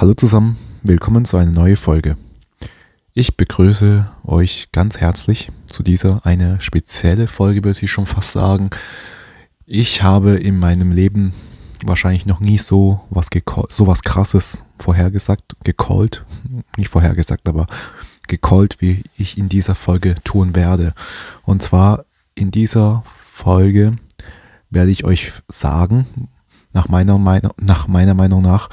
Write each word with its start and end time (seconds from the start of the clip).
Hallo 0.00 0.14
zusammen, 0.14 0.56
willkommen 0.82 1.26
zu 1.26 1.36
einer 1.36 1.50
neuen 1.50 1.76
Folge. 1.76 2.16
Ich 3.12 3.36
begrüße 3.36 4.08
euch 4.24 4.68
ganz 4.72 4.96
herzlich 4.96 5.52
zu 5.66 5.82
dieser 5.82 6.24
eine 6.24 6.58
spezielle 6.62 7.28
Folge, 7.28 7.62
würde 7.64 7.80
ich 7.82 7.90
schon 7.90 8.06
fast 8.06 8.32
sagen. 8.32 8.70
Ich 9.66 10.02
habe 10.02 10.36
in 10.36 10.58
meinem 10.58 10.92
Leben 10.92 11.34
wahrscheinlich 11.84 12.24
noch 12.24 12.40
nie 12.40 12.56
so 12.56 13.02
was, 13.10 13.26
so 13.68 13.86
was 13.86 14.00
krasses 14.02 14.64
vorhergesagt, 14.78 15.54
gecallt, 15.64 16.24
nicht 16.78 16.88
vorhergesagt, 16.88 17.46
aber 17.46 17.66
gecallt, 18.26 18.80
wie 18.80 19.02
ich 19.18 19.36
in 19.36 19.50
dieser 19.50 19.74
Folge 19.74 20.14
tun 20.24 20.56
werde. 20.56 20.94
Und 21.42 21.62
zwar 21.62 22.06
in 22.34 22.50
dieser 22.50 23.04
Folge 23.18 23.96
werde 24.70 24.92
ich 24.92 25.04
euch 25.04 25.34
sagen, 25.48 26.06
nach 26.72 26.88
meiner, 26.88 27.18
nach 27.60 27.86
meiner 27.86 28.14
Meinung 28.14 28.40
nach, 28.40 28.70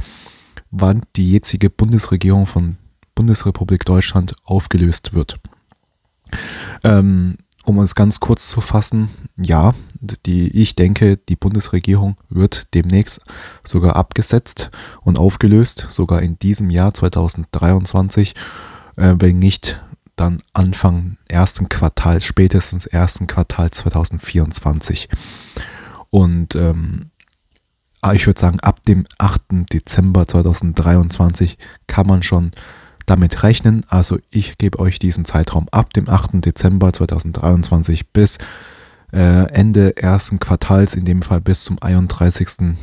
wann 0.72 1.02
die 1.16 1.32
jetzige 1.32 1.70
Bundesregierung 1.70 2.48
von 2.48 2.78
Bundesrepublik 3.16 3.86
Deutschland 3.86 4.36
aufgelöst 4.44 5.14
wird. 5.14 5.40
Ähm, 6.84 7.38
um 7.66 7.80
es 7.80 7.96
ganz 7.96 8.20
kurz 8.20 8.48
zu 8.48 8.62
fassen, 8.62 9.10
ja, 9.36 9.74
die, 10.26 10.50
ich 10.50 10.76
denke, 10.76 11.18
die 11.18 11.36
Bundesregierung 11.36 12.16
wird 12.30 12.74
demnächst 12.74 13.20
sogar 13.66 13.96
abgesetzt 13.96 14.72
und 15.02 15.18
aufgelöst, 15.18 15.88
sogar 15.90 16.22
in 16.22 16.40
diesem 16.40 16.70
Jahr 16.70 16.94
2023, 16.94 18.36
äh, 18.96 19.16
wenn 19.20 19.40
nicht 19.40 19.82
dann 20.16 20.42
Anfang 20.54 21.18
ersten 21.28 21.70
Quartals, 21.70 22.24
spätestens 22.24 22.86
ersten 22.86 23.28
Quartal 23.28 23.72
2024. 23.72 25.10
Und 26.10 26.56
ähm, 26.56 27.12
ich 28.14 28.28
würde 28.28 28.40
sagen, 28.40 28.60
ab 28.60 28.84
dem 28.84 29.06
8. 29.18 29.42
Dezember 29.74 30.28
2023 30.28 31.58
kann 31.88 32.08
man 32.08 32.24
schon 32.24 32.52
damit 33.06 33.44
rechnen. 33.44 33.86
Also 33.90 34.20
ich 34.30 34.58
gebe 34.58 34.80
euch 34.80 35.00
diesen 35.00 35.26
Zeitraum 35.26 35.68
ab 35.72 35.94
dem 35.94 36.08
8. 36.08 36.46
Dezember 36.46 36.94
2023 36.94 38.12
bis 38.12 38.38
äh, 39.12 39.50
Ende 39.52 39.98
ersten 39.98 40.40
Quartals, 40.40 40.94
in 40.94 41.06
dem 41.06 41.22
Fall 41.22 41.42
bis 41.42 41.64
zum 41.64 41.82
31. 41.82 42.76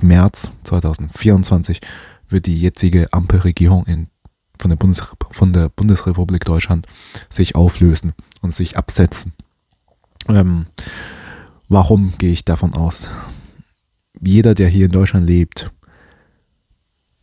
März 0.00 0.50
2024, 0.64 1.80
wird 2.28 2.46
die 2.46 2.60
jetzige 2.60 3.12
Ampelregierung 3.12 3.84
in, 3.86 4.08
von, 4.60 4.68
der 4.68 4.76
Bundes, 4.76 5.02
von 5.30 5.52
der 5.52 5.70
Bundesrepublik 5.70 6.44
Deutschland 6.44 6.86
sich 7.30 7.54
auflösen 7.54 8.12
und 8.42 8.54
sich 8.54 8.76
absetzen. 8.76 9.32
Ähm, 10.28 10.66
warum 11.68 12.12
gehe 12.18 12.32
ich 12.32 12.44
davon 12.44 12.74
aus? 12.74 13.08
Jeder, 14.20 14.54
der 14.54 14.68
hier 14.68 14.86
in 14.86 14.92
Deutschland 14.92 15.26
lebt, 15.26 15.70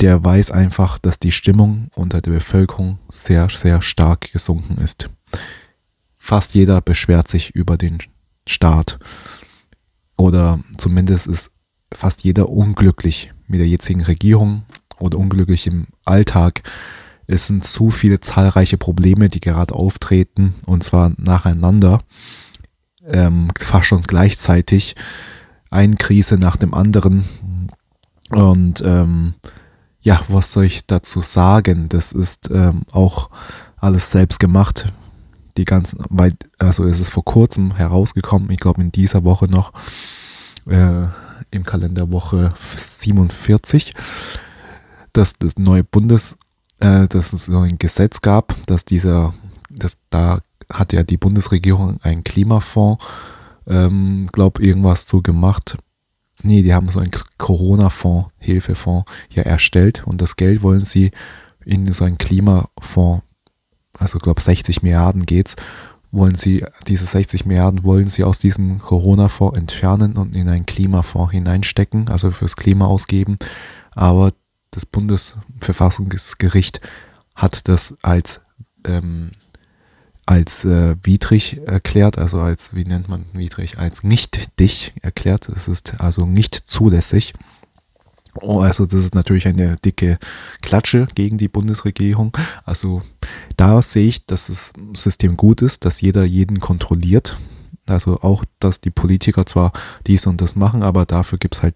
der 0.01 0.23
weiß 0.23 0.51
einfach, 0.51 0.99
dass 0.99 1.19
die 1.19 1.31
Stimmung 1.31 1.89
unter 1.95 2.21
der 2.21 2.31
Bevölkerung 2.31 2.99
sehr, 3.09 3.49
sehr 3.49 3.81
stark 3.81 4.31
gesunken 4.31 4.77
ist. 4.83 5.09
Fast 6.17 6.53
jeder 6.53 6.81
beschwert 6.81 7.27
sich 7.27 7.51
über 7.51 7.77
den 7.77 7.99
Staat 8.47 8.99
oder 10.17 10.59
zumindest 10.77 11.27
ist 11.27 11.51
fast 11.93 12.23
jeder 12.23 12.49
unglücklich 12.49 13.31
mit 13.47 13.59
der 13.59 13.67
jetzigen 13.67 14.03
Regierung 14.03 14.63
oder 14.99 15.17
unglücklich 15.17 15.67
im 15.67 15.87
Alltag. 16.05 16.63
Es 17.27 17.47
sind 17.47 17.65
zu 17.65 17.91
viele 17.91 18.19
zahlreiche 18.19 18.77
Probleme, 18.77 19.29
die 19.29 19.39
gerade 19.39 19.73
auftreten 19.73 20.55
und 20.65 20.83
zwar 20.83 21.13
nacheinander, 21.17 21.99
ähm, 23.05 23.49
fast 23.57 23.87
schon 23.87 24.01
gleichzeitig 24.01 24.95
eine 25.73 25.95
Krise 25.95 26.37
nach 26.37 26.55
dem 26.55 26.73
anderen. 26.73 27.25
Und 28.29 28.81
ähm, 28.85 29.33
ja, 30.01 30.21
was 30.27 30.53
soll 30.53 30.65
ich 30.65 30.85
dazu 30.85 31.21
sagen? 31.21 31.89
Das 31.89 32.11
ist 32.11 32.49
ähm, 32.51 32.83
auch 32.91 33.29
alles 33.77 34.11
selbst 34.11 34.39
gemacht. 34.39 34.93
Die 35.57 35.65
ganzen, 35.65 35.99
weil, 36.09 36.33
also 36.57 36.85
es 36.85 36.99
ist 36.99 37.09
vor 37.09 37.25
kurzem 37.25 37.75
herausgekommen, 37.75 38.49
ich 38.51 38.59
glaube 38.59 38.81
in 38.81 38.91
dieser 38.91 39.23
Woche 39.23 39.47
noch, 39.47 39.73
äh, 40.67 41.07
im 41.51 41.63
Kalenderwoche 41.63 42.53
47, 42.75 43.93
dass 45.11 45.37
das 45.37 45.57
neue 45.57 45.83
Bundes, 45.83 46.37
äh, 46.79 47.07
dass 47.07 47.33
es 47.33 47.45
so 47.45 47.59
ein 47.59 47.77
Gesetz 47.77 48.21
gab, 48.21 48.55
dass 48.65 48.85
dieser, 48.85 49.33
dass 49.69 49.97
da 50.09 50.39
hat 50.71 50.93
ja 50.93 51.03
die 51.03 51.17
Bundesregierung 51.17 51.99
einen 52.01 52.23
Klimafonds 52.23 53.03
ähm, 53.67 54.29
glaube 54.31 54.63
irgendwas 54.63 55.07
so 55.07 55.21
gemacht. 55.21 55.77
Nee, 56.41 56.61
die 56.63 56.73
haben 56.73 56.89
so 56.89 56.99
einen 56.99 57.11
Corona-Fonds, 57.37 58.29
Hilfefonds 58.37 59.09
ja 59.29 59.43
erstellt 59.43 60.03
und 60.05 60.19
das 60.19 60.35
Geld 60.35 60.61
wollen 60.63 60.83
sie 60.83 61.11
in 61.63 61.91
so 61.93 62.03
einen 62.03 62.17
Klimafonds, 62.17 63.23
also 63.97 64.19
glaube 64.19 64.41
60 64.41 64.83
Milliarden 64.83 65.25
geht's, 65.25 65.55
wollen 66.11 66.35
sie, 66.35 66.65
diese 66.87 67.05
60 67.05 67.45
Milliarden 67.45 67.83
wollen 67.83 68.07
sie 68.07 68.23
aus 68.23 68.39
diesem 68.39 68.79
Corona-Fonds 68.79 69.57
entfernen 69.57 70.17
und 70.17 70.35
in 70.35 70.47
einen 70.49 70.65
Klimafonds 70.65 71.31
hineinstecken, 71.31 72.09
also 72.09 72.31
fürs 72.31 72.55
Klima 72.55 72.85
ausgeben. 72.85 73.37
Aber 73.91 74.33
das 74.71 74.85
Bundesverfassungsgericht 74.85 76.81
hat 77.35 77.67
das 77.67 77.97
als 78.01 78.41
ähm, 78.85 79.31
als 80.25 80.63
äh, 80.65 80.95
widrig 81.03 81.61
erklärt, 81.65 82.17
also 82.17 82.39
als, 82.39 82.73
wie 82.73 82.85
nennt 82.85 83.09
man 83.09 83.25
widrig, 83.33 83.77
als 83.77 84.03
nicht 84.03 84.59
dich 84.59 84.93
erklärt. 85.01 85.49
Es 85.49 85.67
ist 85.67 85.99
also 85.99 86.25
nicht 86.25 86.55
zulässig. 86.55 87.33
Oh, 88.41 88.61
also 88.61 88.85
das 88.85 89.03
ist 89.03 89.15
natürlich 89.15 89.47
eine 89.47 89.77
dicke 89.77 90.17
Klatsche 90.61 91.07
gegen 91.13 91.37
die 91.37 91.47
Bundesregierung. 91.47 92.35
Also 92.63 93.03
da 93.57 93.81
sehe 93.81 94.07
ich, 94.07 94.25
dass 94.25 94.47
das 94.47 94.73
System 94.93 95.37
gut 95.37 95.61
ist, 95.61 95.85
dass 95.85 96.01
jeder 96.01 96.23
jeden 96.23 96.59
kontrolliert. 96.59 97.37
Also 97.85 98.21
auch, 98.21 98.43
dass 98.59 98.81
die 98.81 98.91
Politiker 98.91 99.45
zwar 99.45 99.71
dies 100.07 100.25
und 100.25 100.41
das 100.41 100.55
machen, 100.55 100.83
aber 100.83 101.05
dafür 101.05 101.37
gibt 101.37 101.55
es 101.55 101.63
halt 101.63 101.75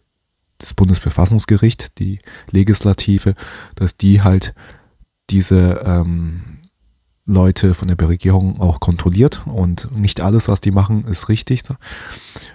das 0.58 0.74
Bundesverfassungsgericht, 0.74 2.00
die 2.00 2.20
Legislative, 2.50 3.36
dass 3.76 3.98
die 3.98 4.22
halt 4.22 4.56
diese 5.30 5.84
ähm, 5.86 6.58
Leute 7.28 7.74
von 7.74 7.90
der 7.90 8.00
Regierung 8.08 8.60
auch 8.60 8.80
kontrolliert 8.80 9.42
und 9.46 9.90
nicht 9.96 10.22
alles, 10.22 10.48
was 10.48 10.62
die 10.62 10.72
machen, 10.72 11.06
ist 11.06 11.30
richtig. 11.30 11.64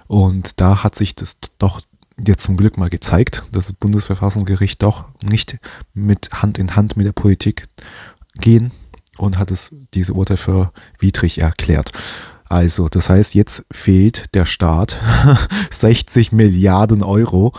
Und 0.08 0.60
da 0.60 0.82
hat 0.82 0.96
sich 0.96 1.14
das 1.14 1.36
doch 1.58 1.80
jetzt 2.18 2.42
zum 2.42 2.56
Glück 2.56 2.78
mal 2.78 2.88
gezeigt, 2.90 3.44
dass 3.52 3.66
das 3.66 3.74
Bundesverfassungsgericht 3.74 4.82
doch 4.82 5.04
nicht 5.22 5.58
mit 5.94 6.30
Hand 6.32 6.58
in 6.58 6.74
Hand 6.74 6.96
mit 6.96 7.06
der 7.06 7.12
Politik 7.12 7.66
gehen 8.36 8.72
und 9.18 9.38
hat 9.38 9.50
es 9.50 9.74
diese 9.92 10.14
Urteil 10.14 10.38
für 10.38 10.72
widrig 10.98 11.38
erklärt. 11.38 11.92
Also, 12.48 12.88
das 12.88 13.08
heißt, 13.08 13.34
jetzt 13.34 13.64
fehlt 13.70 14.34
der 14.34 14.46
Staat 14.46 14.98
60 15.70 16.32
Milliarden 16.32 17.02
Euro 17.02 17.54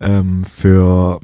ähm, 0.00 0.44
für 0.44 1.20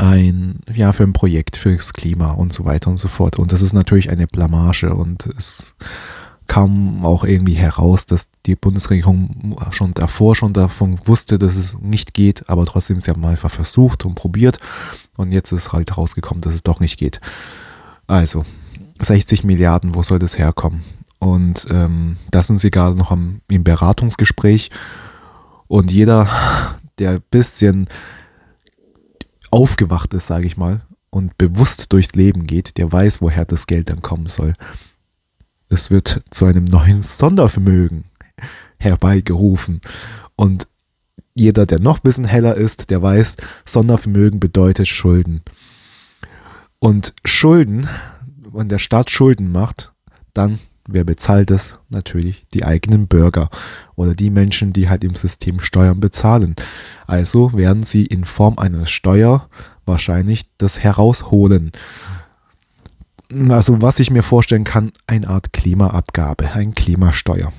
ein, 0.00 0.60
ja, 0.72 0.92
für 0.92 1.02
ein 1.02 1.12
Projekt, 1.12 1.56
fürs 1.56 1.92
Klima 1.92 2.30
und 2.30 2.52
so 2.52 2.64
weiter 2.64 2.90
und 2.90 2.96
so 2.96 3.08
fort. 3.08 3.38
Und 3.38 3.52
das 3.52 3.62
ist 3.62 3.72
natürlich 3.72 4.10
eine 4.10 4.26
Blamage 4.26 4.94
und 4.94 5.26
es 5.36 5.74
kam 6.46 7.04
auch 7.04 7.22
irgendwie 7.22 7.54
heraus, 7.54 8.06
dass 8.06 8.26
die 8.46 8.56
Bundesregierung 8.56 9.56
schon 9.70 9.94
davor 9.94 10.34
schon 10.34 10.52
davon 10.52 10.98
wusste, 11.04 11.38
dass 11.38 11.54
es 11.54 11.78
nicht 11.78 12.12
geht, 12.12 12.48
aber 12.48 12.66
trotzdem 12.66 13.00
sie 13.00 13.10
haben 13.10 13.24
einfach 13.24 13.50
versucht 13.50 14.04
und 14.04 14.16
probiert 14.16 14.58
und 15.16 15.30
jetzt 15.30 15.52
ist 15.52 15.72
halt 15.72 15.96
rausgekommen, 15.96 16.40
dass 16.40 16.54
es 16.54 16.64
doch 16.64 16.80
nicht 16.80 16.98
geht. 16.98 17.20
Also 18.08 18.44
60 19.00 19.44
Milliarden, 19.44 19.94
wo 19.94 20.02
soll 20.02 20.18
das 20.18 20.38
herkommen? 20.38 20.82
Und 21.20 21.68
ähm, 21.70 22.16
da 22.30 22.42
sind 22.42 22.58
sie 22.58 22.70
gerade 22.70 22.96
noch 22.96 23.12
am, 23.12 23.42
im 23.48 23.62
Beratungsgespräch 23.62 24.70
und 25.68 25.90
jeder, 25.90 26.26
der 26.98 27.10
ein 27.10 27.22
bisschen 27.30 27.86
aufgewacht 29.50 30.14
ist, 30.14 30.26
sage 30.26 30.46
ich 30.46 30.56
mal, 30.56 30.82
und 31.10 31.36
bewusst 31.38 31.92
durchs 31.92 32.12
Leben 32.12 32.46
geht, 32.46 32.76
der 32.78 32.90
weiß, 32.90 33.20
woher 33.20 33.44
das 33.44 33.66
Geld 33.66 33.90
dann 33.90 34.02
kommen 34.02 34.26
soll. 34.26 34.54
Es 35.68 35.90
wird 35.90 36.22
zu 36.30 36.46
einem 36.46 36.64
neuen 36.64 37.02
Sondervermögen 37.02 38.04
herbeigerufen. 38.78 39.80
Und 40.36 40.66
jeder, 41.34 41.66
der 41.66 41.80
noch 41.80 41.98
ein 41.98 42.02
bisschen 42.02 42.24
heller 42.24 42.56
ist, 42.56 42.90
der 42.90 43.02
weiß, 43.02 43.36
Sondervermögen 43.64 44.40
bedeutet 44.40 44.88
Schulden. 44.88 45.42
Und 46.78 47.14
Schulden, 47.24 47.88
wenn 48.52 48.68
der 48.68 48.78
Staat 48.78 49.10
Schulden 49.10 49.52
macht, 49.52 49.92
dann, 50.34 50.58
wer 50.92 51.04
bezahlt 51.04 51.50
es? 51.50 51.78
Natürlich 51.88 52.46
die 52.54 52.64
eigenen 52.64 53.06
Bürger 53.06 53.50
oder 53.96 54.14
die 54.14 54.30
Menschen, 54.30 54.72
die 54.72 54.88
halt 54.88 55.04
im 55.04 55.14
System 55.14 55.60
Steuern 55.60 56.00
bezahlen. 56.00 56.56
Also 57.06 57.52
werden 57.52 57.82
sie 57.84 58.06
in 58.06 58.24
Form 58.24 58.58
einer 58.58 58.86
Steuer 58.86 59.48
wahrscheinlich 59.86 60.46
das 60.58 60.80
herausholen. 60.80 61.72
Also 63.48 63.80
was 63.80 64.00
ich 64.00 64.10
mir 64.10 64.22
vorstellen 64.22 64.64
kann, 64.64 64.92
eine 65.06 65.28
Art 65.28 65.52
Klimaabgabe, 65.52 66.52
ein 66.52 66.74
Klimasteuer. 66.74 67.50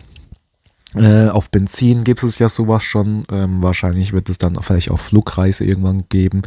Äh, 0.96 1.30
auf 1.30 1.50
Benzin 1.50 2.04
gibt 2.04 2.22
es 2.24 2.40
ja 2.40 2.50
sowas 2.50 2.84
schon. 2.84 3.26
Ähm, 3.32 3.62
wahrscheinlich 3.62 4.12
wird 4.12 4.30
es 4.30 4.38
dann 4.38 4.56
vielleicht 4.62 4.92
auf 4.92 5.02
Flugreise 5.02 5.64
irgendwann 5.64 6.06
geben, 6.10 6.42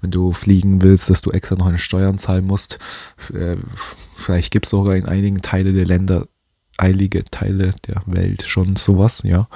wenn 0.00 0.10
du 0.10 0.32
fliegen 0.32 0.82
willst, 0.82 1.08
dass 1.08 1.22
du 1.22 1.30
extra 1.30 1.56
noch 1.56 1.66
eine 1.66 1.78
Steuern 1.78 2.18
zahlen 2.18 2.46
musst. 2.46 2.78
Äh, 3.32 3.56
vielleicht 4.14 4.50
gibt 4.50 4.66
es 4.66 4.70
sogar 4.70 4.96
in 4.96 5.06
einigen 5.06 5.40
Teilen 5.40 5.74
der 5.74 5.86
Länder, 5.86 6.26
eilige 6.76 7.24
Teile 7.24 7.74
der 7.86 8.02
Welt 8.06 8.42
schon 8.46 8.76
sowas, 8.76 9.22
ja. 9.24 9.48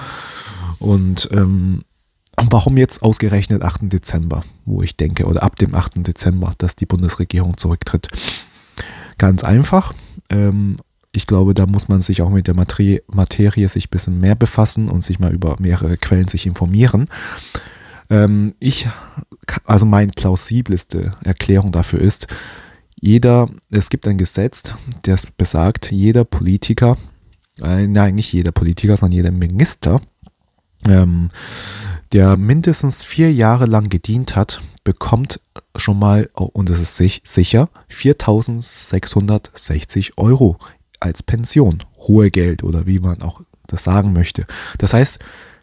Und 0.79 1.29
ähm, 1.33 1.83
warum 2.37 2.79
jetzt 2.79 3.03
ausgerechnet 3.03 3.63
8. 3.63 3.93
Dezember, 3.93 4.45
wo 4.65 4.83
ich 4.83 4.97
denke, 4.97 5.27
oder 5.27 5.43
ab 5.43 5.57
dem 5.57 5.75
8. 5.75 6.07
Dezember, 6.07 6.55
dass 6.57 6.77
die 6.77 6.87
Bundesregierung 6.87 7.59
zurücktritt? 7.59 8.09
Ganz 9.19 9.45
einfach. 9.45 9.93
Ähm, 10.31 10.79
ich 11.13 11.27
glaube, 11.27 11.55
da 11.55 11.67
muss 11.67 11.89
man 11.89 12.03
sich 12.03 12.23
auch 12.23 12.31
mit 12.31 12.47
der 12.47 12.55
Materie, 12.55 13.03
Materie 13.09 13.69
sich 13.69 13.87
ein 13.87 13.91
bisschen 13.91 14.21
mehr 14.21 14.37
befassen 14.37 14.89
und 14.89 15.05
sich 15.05 15.19
mal 15.19 15.33
über 15.33 15.57
mehrere 15.59 15.97
Quellen 15.97 16.29
sich 16.29 16.47
informieren. 16.47 17.09
Ähm, 18.09 18.55
ich, 18.61 18.87
also 19.65 19.87
meine 19.87 20.13
plausibleste 20.13 21.17
Erklärung 21.25 21.73
dafür 21.73 22.01
ist, 22.01 22.29
jeder, 23.01 23.51
es 23.71 23.91
gibt 23.91 24.07
ein 24.07 24.19
Gesetz, 24.19 24.63
das 25.03 25.27
besagt, 25.27 25.91
jeder 25.91 26.25
Politiker, 26.25 26.97
äh, 27.63 27.87
nein, 27.87 28.15
nicht 28.15 28.33
jeder 28.33 28.53
Politiker, 28.53 28.97
sondern 28.97 29.17
jeder 29.17 29.33
Minister, 29.33 30.01
ähm, 30.87 31.31
der 32.13 32.37
mindestens 32.37 33.05
vier 33.05 33.33
Jahre 33.33 33.67
lang 33.67 33.89
gedient 33.89 34.37
hat, 34.37 34.61
bekommt 34.85 35.41
schon 35.77 35.99
mal, 35.99 36.31
oh, 36.35 36.45
und 36.45 36.69
das 36.69 36.79
ist 36.81 36.97
sicher, 37.25 37.69
4660 37.89 40.19
Euro 40.19 40.59
als 41.01 41.23
Pension, 41.23 41.83
hohe 41.99 42.31
Geld 42.31 42.63
oder 42.63 42.87
wie 42.87 43.01
man 43.01 43.23
auch 43.23 43.43
das 43.67 43.85
sagen 43.85 44.13
möchte. 44.13 44.47
Das 44.79 44.93
heißt, 44.93 45.19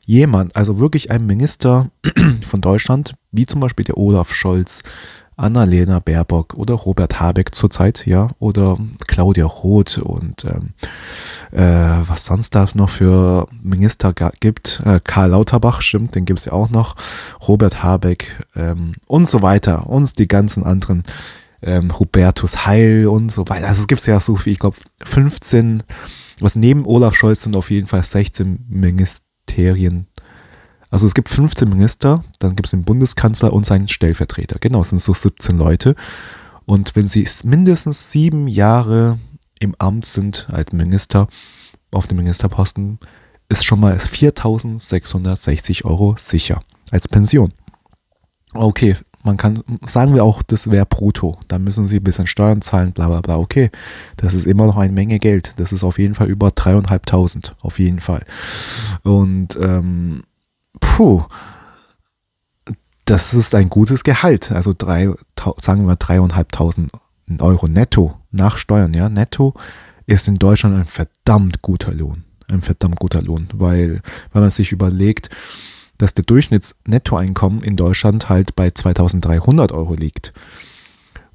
jemand, 0.06 0.56
also 0.56 0.80
wirklich 0.80 1.12
ein 1.12 1.26
Minister 1.26 1.90
von 2.46 2.62
Deutschland, 2.62 3.16
wie 3.32 3.46
zum 3.46 3.60
Beispiel 3.60 3.86
der 3.86 3.98
Olaf 3.98 4.34
Scholz, 4.34 4.84
Annalena 5.36 6.00
Baerbock 6.00 6.56
oder 6.56 6.74
Robert 6.74 7.20
Habeck 7.20 7.54
zurzeit, 7.54 8.08
ja, 8.08 8.30
oder 8.40 8.78
Claudia 9.06 9.46
Roth 9.46 10.00
und 10.00 10.46
ähm, 10.46 10.74
äh, 11.52 12.08
was 12.08 12.26
sonst 12.26 12.56
da 12.56 12.68
noch 12.74 12.90
für 12.90 13.48
Minister 13.62 14.14
gibt. 14.40 14.82
Äh, 14.84 15.00
Karl 15.04 15.30
Lauterbach, 15.30 15.82
stimmt, 15.82 16.16
den 16.16 16.26
gibt 16.26 16.40
es 16.40 16.46
ja 16.46 16.54
auch 16.54 16.72
noch. 16.72 16.96
Robert 17.48 17.84
Habeck 17.84 18.44
ähm, 18.56 18.96
und 19.06 19.30
so 19.30 19.44
weiter. 19.44 19.88
Und 19.88 20.18
die 20.18 20.28
ganzen 20.28 20.64
anderen 20.64 21.04
ähm, 21.62 21.98
Hubertus 22.00 22.66
Heil 22.66 23.08
und 23.08 23.32
so 23.32 23.48
weiter. 23.48 23.68
Also 23.68 23.82
es 23.82 23.88
gibt 23.88 24.06
ja 24.06 24.20
so 24.20 24.36
viel, 24.36 24.54
ich 24.54 24.60
glaube 24.60 24.78
15, 25.04 25.84
was 26.40 26.56
neben 26.56 26.86
Olaf 26.86 27.16
Scholz 27.16 27.44
sind 27.44 27.56
auf 27.56 27.72
jeden 27.72 27.88
Fall 27.88 28.04
16 28.04 28.66
Ministerien. 28.70 30.08
Also 30.90 31.06
es 31.06 31.14
gibt 31.14 31.30
15 31.30 31.68
Minister, 31.68 32.24
dann 32.40 32.56
gibt 32.56 32.68
es 32.68 32.72
den 32.72 32.84
Bundeskanzler 32.84 33.52
und 33.52 33.66
seinen 33.66 33.88
Stellvertreter. 33.88 34.58
Genau, 34.60 34.82
es 34.82 34.90
sind 34.90 35.02
so 35.02 35.14
17 35.14 35.58
Leute. 35.58 35.96
Und 36.66 36.96
wenn 36.96 37.08
sie 37.08 37.28
mindestens 37.44 38.12
sieben 38.12 38.48
Jahre 38.48 39.20
im 39.60 39.76
Amt 39.80 40.06
sind 40.06 40.48
als 40.52 40.72
Minister 40.72 41.28
auf 41.92 42.08
dem 42.08 42.18
Ministerposten, 42.18 43.00
ist 43.50 43.66
schon 43.66 43.80
mal 43.80 43.98
4.660 43.98 45.86
Euro 45.86 46.16
sicher 46.18 46.62
als 46.92 47.08
Pension. 47.08 47.54
Okay, 48.54 48.96
man 49.28 49.38
kann, 49.38 49.64
sagen 49.86 50.16
wir 50.16 50.24
auch, 50.24 50.42
das 50.42 50.72
wäre 50.72 50.86
brutto. 50.86 51.38
Da 51.48 51.60
müssen 51.60 51.88
sie 51.88 51.98
ein 51.98 52.04
bisschen 52.04 52.26
Steuern 52.26 52.62
zahlen, 52.62 52.94
bla 52.94 53.08
bla 53.08 53.22
bla. 53.22 53.38
Okay, 53.38 53.70
das 54.16 54.34
ist 54.34 54.48
immer 54.48 54.66
noch 54.66 54.78
eine 54.78 54.92
Menge 54.92 55.20
Geld. 55.20 55.54
Das 55.58 55.72
ist 55.72 55.84
auf 55.84 56.00
jeden 56.00 56.16
Fall 56.16 56.28
über 56.28 56.50
dreieinhalbtausend, 56.50 57.56
auf 57.62 57.78
jeden 57.78 58.00
Fall. 58.00 58.26
Und 59.04 59.56
ähm, 59.62 60.24
puh, 60.80 61.24
das 63.06 63.34
ist 63.34 63.54
ein 63.54 63.70
gutes 63.70 64.04
Gehalt. 64.04 64.52
Also 64.52 64.74
drei, 64.76 65.14
sagen 65.60 65.82
wir 65.82 65.88
mal 65.88 65.96
dreieinhalbtausend 65.98 66.92
Euro 67.40 67.68
netto 67.68 68.18
nach 68.32 68.58
Steuern, 68.58 68.94
ja, 68.94 69.10
netto 69.10 69.54
ist 70.06 70.28
in 70.28 70.38
Deutschland 70.38 70.76
ein 70.76 70.86
verdammt 70.86 71.62
guter 71.62 71.94
Lohn. 71.94 72.24
Ein 72.48 72.62
verdammt 72.62 72.98
guter 72.98 73.22
Lohn, 73.22 73.48
weil 73.54 74.02
wenn 74.32 74.42
man 74.42 74.52
sich 74.52 74.72
überlegt, 74.72 75.30
dass 75.98 76.14
der 76.14 76.26
Durchschnittsnettoeinkommen 76.26 77.64
in 77.64 77.76
Deutschland 77.76 78.30
halt 78.30 78.56
bei 78.56 78.72
2300 78.72 79.72
Euro 79.72 79.94
liegt. 79.94 80.34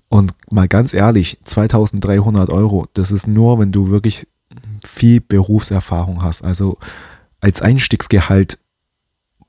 Und 0.08 0.34
mal 0.50 0.68
ganz 0.68 0.92
ehrlich, 0.92 1.38
2300 1.44 2.50
Euro, 2.50 2.86
das 2.94 3.10
ist 3.10 3.26
nur, 3.26 3.58
wenn 3.58 3.72
du 3.72 3.90
wirklich 3.90 4.26
viel 4.84 5.20
Berufserfahrung 5.20 6.22
hast. 6.22 6.44
Also 6.44 6.78
als 7.40 7.62
Einstiegsgehalt 7.62 8.58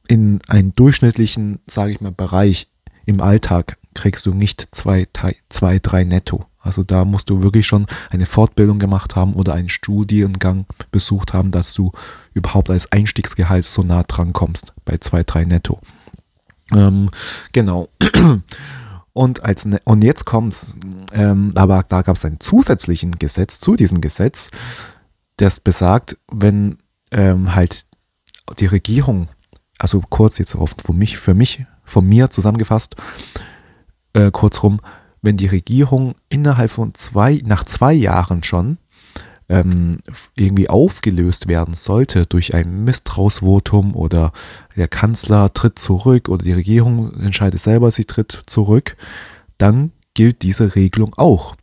in 0.08 0.40
einen 0.48 0.74
durchschnittlichen, 0.74 1.60
sage 1.68 1.92
ich 1.92 2.02
mal, 2.02 2.12
Bereich 2.12 2.68
im 3.06 3.22
Alltag 3.22 3.78
kriegst 3.94 4.26
du 4.26 4.34
nicht 4.34 4.70
zwei, 4.72 5.08
zwei, 5.50 5.80
drei 5.80 6.04
netto. 6.04 6.46
Also 6.64 6.84
da 6.84 7.04
musst 7.04 7.30
du 7.30 7.44
wirklich 7.44 7.68
schon 7.68 7.88
eine 8.10 8.26
Fortbildung 8.26 8.80
gemacht 8.80 9.18
haben 9.18 9.34
oder 9.34 9.54
einen 9.54 9.70
Studiengang 9.70 10.66
besucht 10.92 11.34
haben, 11.34 11.52
dass 11.52 11.74
du 11.74 11.92
überhaupt 12.34 12.70
als 12.70 12.92
Einstiegsgehalt 12.92 13.66
so 13.66 13.84
nah 13.84 14.04
dran 14.04 14.32
kommst 14.32 14.74
bei 14.86 14.98
2, 14.98 15.24
3 15.24 15.44
netto. 15.44 15.80
Ähm, 16.72 17.10
genau. 17.52 17.90
Und, 19.14 19.44
als, 19.44 19.66
ne 19.66 19.80
und 19.84 20.04
jetzt 20.04 20.26
kommt's, 20.26 20.76
ähm, 21.12 21.52
aber 21.54 21.86
da 21.88 22.02
gab 22.02 22.16
es 22.16 22.26
ein 22.26 22.40
zusätzlichen 22.40 23.20
Gesetz 23.20 23.60
zu 23.60 23.76
diesem 23.76 24.02
Gesetz, 24.02 24.50
das 25.38 25.60
besagt, 25.60 26.18
wenn 26.32 26.80
ähm, 27.12 27.54
halt 27.54 27.86
die 28.58 28.66
Regierung, 28.66 29.28
also 29.78 30.02
kurz 30.10 30.40
jetzt 30.40 30.56
oft 30.56 30.82
für 30.82 30.94
mich, 30.94 31.20
für 31.20 31.36
mich, 31.36 31.64
von 31.84 32.08
mir 32.08 32.32
zusammengefasst, 32.32 32.96
äh, 34.14 34.32
kurzrum, 34.32 34.80
wenn 35.24 35.38
die 35.38 35.48
Regierung 35.48 36.14
innerhalb 36.30 36.70
von 36.70 36.94
zwei, 36.94 37.42
nach 37.44 37.64
zwei 37.64 37.94
Jahren 37.94 38.44
schon 38.44 38.78
ähm, 39.50 39.98
irgendwie 40.36 40.70
aufgelöst 40.70 41.48
werden 41.48 41.76
sollte 41.76 42.26
durch 42.26 42.54
ein 42.54 42.84
Misstrauensvotum 42.84 43.96
oder 43.96 44.32
der 44.76 44.88
Kanzler 44.88 45.52
tritt 45.54 45.80
zurück 45.80 46.30
oder 46.30 46.44
die 46.44 46.54
Regierung 46.54 47.14
entscheidet 47.20 47.60
selber, 47.60 47.90
sie 47.90 48.06
tritt 48.06 48.44
zurück, 48.46 48.96
dann 49.58 49.92
gilt 50.14 50.42
diese 50.44 50.76
Regelung 50.76 51.14
auch. 51.16 51.56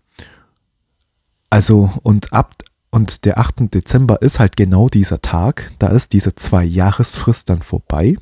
Also 1.51 1.93
und 2.03 2.33
ab 2.33 2.55
und 2.91 3.25
der 3.25 3.39
8. 3.39 3.73
Dezember 3.73 4.21
ist 4.23 4.41
halt 4.41 4.57
genau 4.57 4.89
dieser 4.89 5.21
Tag, 5.23 5.71
da 5.79 5.89
ist 5.89 6.13
diese 6.13 6.35
zwei 6.35 6.65
Jahresfrist 6.65 7.49
dann 7.49 7.63
vorbei. 7.63 8.17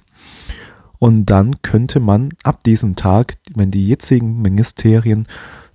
Und 0.98 1.26
dann 1.26 1.62
könnte 1.62 2.00
man 2.00 2.30
ab 2.42 2.64
diesem 2.64 2.96
Tag, 2.96 3.36
wenn 3.54 3.70
die 3.70 3.86
jetzigen 3.86 4.42
Ministerien 4.42 5.26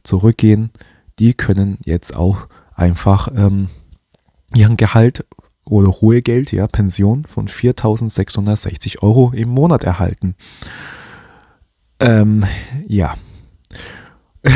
zurückgehen, 0.04 0.72
die 1.20 1.34
können 1.34 1.78
jetzt 1.86 2.16
auch 2.16 2.48
einfach 2.76 3.30
ähm, 3.36 3.70
ihren 4.54 4.78
Gehalt 4.78 5.26
oder 5.66 5.88
Ruhegeld, 5.88 6.52
ja, 6.52 6.68
Pension 6.68 7.26
von 7.26 7.48
4.660 7.48 9.02
Euro 9.02 9.32
im 9.34 9.50
Monat 9.50 9.84
erhalten. 9.84 10.36
Ähm, 12.00 12.46
ja. 12.88 13.16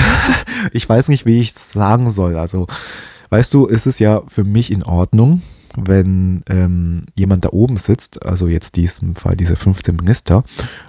ich 0.73 0.87
weiß 0.87 1.07
nicht, 1.07 1.25
wie 1.25 1.39
ich 1.39 1.55
es 1.55 1.71
sagen 1.71 2.11
soll. 2.11 2.37
Also, 2.37 2.67
weißt 3.29 3.53
du, 3.53 3.67
ist 3.67 3.85
es 3.85 3.99
ja 3.99 4.21
für 4.27 4.43
mich 4.43 4.69
in 4.71 4.83
Ordnung, 4.83 5.41
wenn 5.77 6.43
ähm, 6.49 7.05
jemand 7.15 7.45
da 7.45 7.49
oben 7.51 7.77
sitzt, 7.77 8.25
also 8.25 8.47
jetzt 8.47 8.75
diesem 8.75 9.15
Fall 9.15 9.37
diese 9.37 9.55
15 9.55 9.95
Minister 9.95 10.43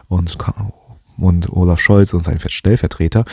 und, 0.08 0.38
und 1.18 1.52
Olaf 1.52 1.80
Scholz 1.80 2.14
und 2.14 2.24
sein 2.24 2.40
Stellvertreter, 2.40 3.24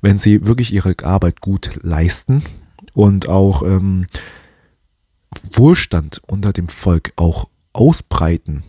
wenn 0.00 0.18
sie 0.18 0.44
wirklich 0.44 0.72
ihre 0.72 0.94
Arbeit 1.02 1.40
gut 1.40 1.78
leisten 1.82 2.42
und 2.92 3.28
auch 3.28 3.62
ähm, 3.62 4.06
Wohlstand 5.52 6.20
unter 6.26 6.52
dem 6.52 6.68
Volk 6.68 7.12
auch 7.16 7.48
ausbreiten. 7.72 8.64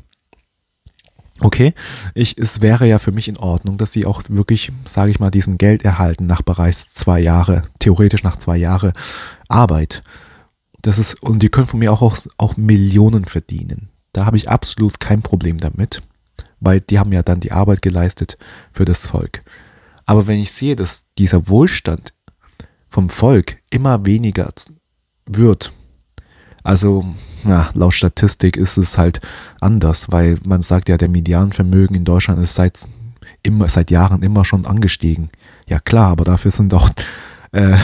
Okay, 1.42 1.74
ich, 2.14 2.38
es 2.38 2.62
wäre 2.62 2.88
ja 2.88 2.98
für 2.98 3.12
mich 3.12 3.28
in 3.28 3.38
Ordnung, 3.38 3.78
dass 3.78 3.92
sie 3.92 4.06
auch 4.06 4.22
wirklich, 4.30 4.72
sage 4.86 5.12
ich 5.12 5.20
mal, 5.20 5.32
diesem 5.32 5.58
Geld 5.58 5.84
erhalten 5.84 6.28
nach 6.28 6.42
bereits 6.42 6.94
zwei 6.94 7.20
Jahre, 7.20 7.64
theoretisch 7.80 8.24
nach 8.24 8.38
zwei 8.38 8.56
Jahre 8.56 8.94
Arbeit. 9.50 10.02
Das 10.86 11.00
ist, 11.00 11.16
und 11.24 11.42
die 11.42 11.50
können 11.50 11.66
von 11.66 11.80
mir 11.80 11.92
auch, 11.92 12.04
auch, 12.04 12.16
auch 12.38 12.58
Millionen 12.58 13.26
verdienen. 13.26 13.90
Da 14.14 14.28
habe 14.28 14.38
ich 14.38 14.52
absolut 14.52 15.00
kein 15.00 15.24
Problem 15.24 15.60
damit, 15.60 16.04
weil 16.60 16.80
die 16.80 17.00
haben 17.00 17.12
ja 17.12 17.24
dann 17.24 17.40
die 17.40 17.52
Arbeit 17.52 17.82
geleistet 17.82 18.38
für 18.72 18.86
das 18.86 19.08
Volk. 19.08 19.42
Aber 20.06 20.28
wenn 20.28 20.38
ich 20.38 20.52
sehe, 20.52 20.76
dass 20.76 21.04
dieser 21.18 21.48
Wohlstand 21.48 22.14
vom 22.88 23.10
Volk 23.10 23.58
immer 23.72 24.06
weniger 24.06 24.54
wird, 25.26 25.74
also 26.62 27.04
na, 27.44 27.72
laut 27.74 27.96
Statistik 27.96 28.56
ist 28.56 28.78
es 28.78 28.96
halt 28.96 29.22
anders, 29.62 30.12
weil 30.12 30.38
man 30.46 30.62
sagt 30.62 30.88
ja, 30.88 30.98
der 30.98 31.10
Medianvermögen 31.10 31.96
in 31.96 32.06
Deutschland 32.06 32.44
ist 32.44 32.54
seit 32.54 32.88
immer 33.42 33.70
seit 33.70 33.90
Jahren 33.90 34.22
immer 34.22 34.46
schon 34.46 34.68
angestiegen. 34.68 35.32
Ja 35.66 35.80
klar, 35.80 36.12
aber 36.12 36.26
dafür 36.26 36.52
sind 36.52 36.76
auch 36.76 36.92
äh, 37.54 37.80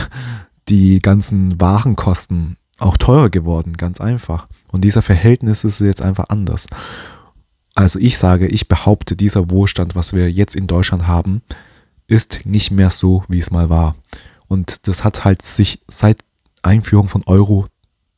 die 0.69 1.01
ganzen 1.01 1.59
Warenkosten 1.59 2.57
auch 2.81 2.97
teurer 2.97 3.29
geworden, 3.29 3.77
ganz 3.77 4.01
einfach. 4.01 4.47
Und 4.71 4.81
dieser 4.81 5.01
Verhältnis 5.01 5.63
ist 5.63 5.79
jetzt 5.79 6.01
einfach 6.01 6.25
anders. 6.29 6.67
Also 7.75 7.99
ich 7.99 8.17
sage, 8.17 8.47
ich 8.47 8.67
behaupte, 8.67 9.15
dieser 9.15 9.49
Wohlstand, 9.49 9.95
was 9.95 10.13
wir 10.13 10.31
jetzt 10.31 10.55
in 10.55 10.67
Deutschland 10.67 11.07
haben, 11.07 11.41
ist 12.07 12.41
nicht 12.45 12.71
mehr 12.71 12.91
so, 12.91 13.23
wie 13.27 13.39
es 13.39 13.51
mal 13.51 13.69
war. 13.69 13.95
Und 14.47 14.87
das 14.87 15.03
hat 15.03 15.23
halt 15.23 15.45
sich 15.45 15.81
seit 15.87 16.19
Einführung 16.61 17.07
von 17.07 17.23
Euro 17.25 17.67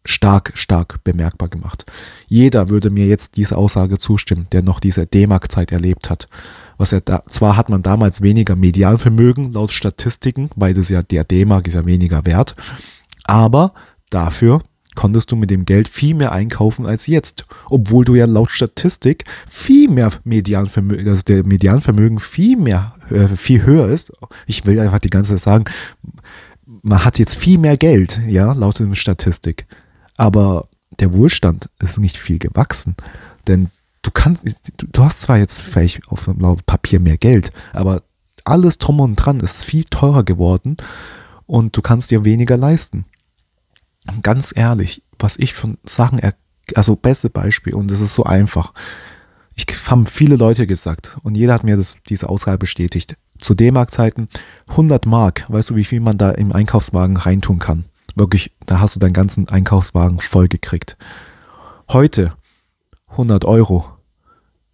stark, 0.05 0.51
stark 0.55 1.03
bemerkbar 1.03 1.49
gemacht. 1.49 1.85
Jeder 2.27 2.69
würde 2.69 2.89
mir 2.89 3.05
jetzt 3.05 3.37
diese 3.37 3.57
Aussage 3.57 3.99
zustimmen, 3.99 4.47
der 4.51 4.63
noch 4.63 4.79
diese 4.79 5.05
D-Mark-Zeit 5.05 5.71
erlebt 5.71 6.09
hat. 6.09 6.27
Was 6.77 6.91
er 6.91 7.01
da, 7.01 7.23
zwar 7.29 7.55
hat 7.55 7.69
man 7.69 7.83
damals 7.83 8.21
weniger 8.21 8.55
Medianvermögen 8.55 9.53
laut 9.53 9.71
Statistiken, 9.71 10.49
weil 10.55 10.73
das 10.73 10.89
ja 10.89 11.03
der 11.03 11.23
D-Mark 11.23 11.67
ist 11.67 11.75
ja 11.75 11.85
weniger 11.85 12.25
wert, 12.25 12.55
aber 13.23 13.73
dafür 14.13 14.61
konntest 14.95 15.31
du 15.31 15.35
mit 15.35 15.49
dem 15.49 15.65
Geld 15.65 15.87
viel 15.87 16.15
mehr 16.15 16.31
einkaufen 16.31 16.85
als 16.85 17.07
jetzt, 17.07 17.45
obwohl 17.69 18.05
du 18.05 18.15
ja 18.15 18.25
laut 18.25 18.51
Statistik 18.51 19.25
viel 19.47 19.89
mehr 19.89 20.11
Medianvermögen, 20.23 21.07
also 21.07 21.23
der 21.23 21.43
Medianvermögen 21.43 22.19
viel 22.19 22.57
mehr, 22.57 22.95
äh, 23.09 23.27
viel 23.27 23.63
höher 23.63 23.87
ist. 23.89 24.13
Ich 24.45 24.65
will 24.65 24.79
einfach 24.79 24.99
die 24.99 25.09
ganze 25.09 25.31
Zeit 25.31 25.41
sagen, 25.41 25.63
man 26.65 27.03
hat 27.03 27.19
jetzt 27.19 27.35
viel 27.35 27.57
mehr 27.57 27.77
Geld, 27.77 28.19
ja, 28.27 28.53
laut 28.53 28.79
der 28.79 28.95
Statistik. 28.95 29.65
Aber 30.15 30.69
der 30.99 31.13
Wohlstand 31.13 31.69
ist 31.79 31.97
nicht 31.97 32.17
viel 32.17 32.39
gewachsen. 32.39 32.95
Denn 33.47 33.69
du 34.01 34.11
kannst, 34.11 34.43
du 34.77 35.03
hast 35.03 35.21
zwar 35.21 35.37
jetzt 35.37 35.61
vielleicht 35.61 36.07
auf 36.09 36.25
dem 36.25 36.39
Papier 36.65 36.99
mehr 36.99 37.17
Geld, 37.17 37.51
aber 37.73 38.03
alles 38.43 38.77
drum 38.77 38.99
und 38.99 39.15
dran 39.15 39.39
ist 39.39 39.63
viel 39.63 39.85
teurer 39.85 40.23
geworden 40.23 40.77
und 41.45 41.75
du 41.75 41.81
kannst 41.81 42.11
dir 42.11 42.23
weniger 42.23 42.57
leisten. 42.57 43.05
Ganz 44.21 44.53
ehrlich, 44.55 45.03
was 45.17 45.37
ich 45.37 45.53
von 45.53 45.77
Sachen, 45.85 46.19
also 46.75 46.95
beste 46.95 47.29
Beispiel, 47.29 47.73
und 47.73 47.89
das 47.89 48.01
ist 48.01 48.13
so 48.13 48.23
einfach. 48.23 48.73
Ich 49.55 49.67
haben 49.87 50.07
viele 50.07 50.35
Leute 50.35 50.65
gesagt 50.65 51.17
und 51.23 51.35
jeder 51.35 51.53
hat 51.53 51.63
mir 51.63 51.77
das, 51.77 51.97
diese 52.09 52.27
Aussage 52.29 52.57
bestätigt. 52.57 53.15
Zu 53.39 53.53
D-Mark-Zeiten 53.53 54.27
100 54.69 55.05
Mark, 55.05 55.45
weißt 55.47 55.69
du, 55.69 55.75
wie 55.75 55.83
viel 55.83 55.99
man 55.99 56.17
da 56.17 56.31
im 56.31 56.51
Einkaufswagen 56.51 57.17
reintun 57.17 57.59
kann? 57.59 57.85
Wirklich, 58.15 58.51
da 58.65 58.79
hast 58.79 58.95
du 58.95 58.99
deinen 58.99 59.13
ganzen 59.13 59.49
Einkaufswagen 59.49 60.19
voll 60.19 60.47
gekriegt. 60.47 60.97
Heute 61.89 62.33
100 63.09 63.45
Euro, 63.45 63.85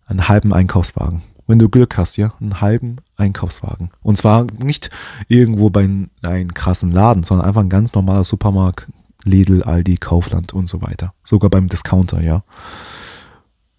einen 0.05 0.27
halben 0.27 0.53
Einkaufswagen. 0.53 1.24
Wenn 1.45 1.59
du 1.59 1.67
Glück 1.67 1.98
hast, 1.98 2.17
ja, 2.17 2.33
einen 2.39 2.62
halben 2.62 2.98
Einkaufswagen. 3.17 3.89
Und 4.01 4.17
zwar 4.17 4.45
nicht 4.45 4.91
irgendwo 5.27 5.69
bei 5.69 5.89
einem 6.21 6.53
krassen 6.53 6.91
Laden, 6.91 7.24
sondern 7.24 7.48
einfach 7.48 7.62
ein 7.62 7.69
ganz 7.69 7.93
normaler 7.93 8.24
Supermarkt, 8.24 8.88
Lidl, 9.23 9.63
Aldi, 9.63 9.97
Kaufland 9.97 10.53
und 10.53 10.67
so 10.67 10.81
weiter. 10.81 11.13
Sogar 11.23 11.49
beim 11.49 11.67
Discounter, 11.67 12.21
ja. 12.21 12.43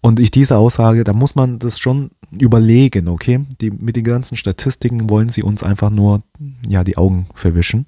Und 0.01 0.19
ich 0.19 0.31
diese 0.31 0.57
Aussage, 0.57 1.03
da 1.03 1.13
muss 1.13 1.35
man 1.35 1.59
das 1.59 1.79
schon 1.79 2.11
überlegen, 2.31 3.07
okay? 3.07 3.45
Die, 3.61 3.69
mit 3.69 3.95
den 3.95 4.03
ganzen 4.03 4.35
Statistiken 4.35 5.09
wollen 5.09 5.29
sie 5.29 5.43
uns 5.43 5.61
einfach 5.61 5.91
nur, 5.91 6.23
ja, 6.67 6.83
die 6.83 6.97
Augen 6.97 7.27
verwischen. 7.35 7.85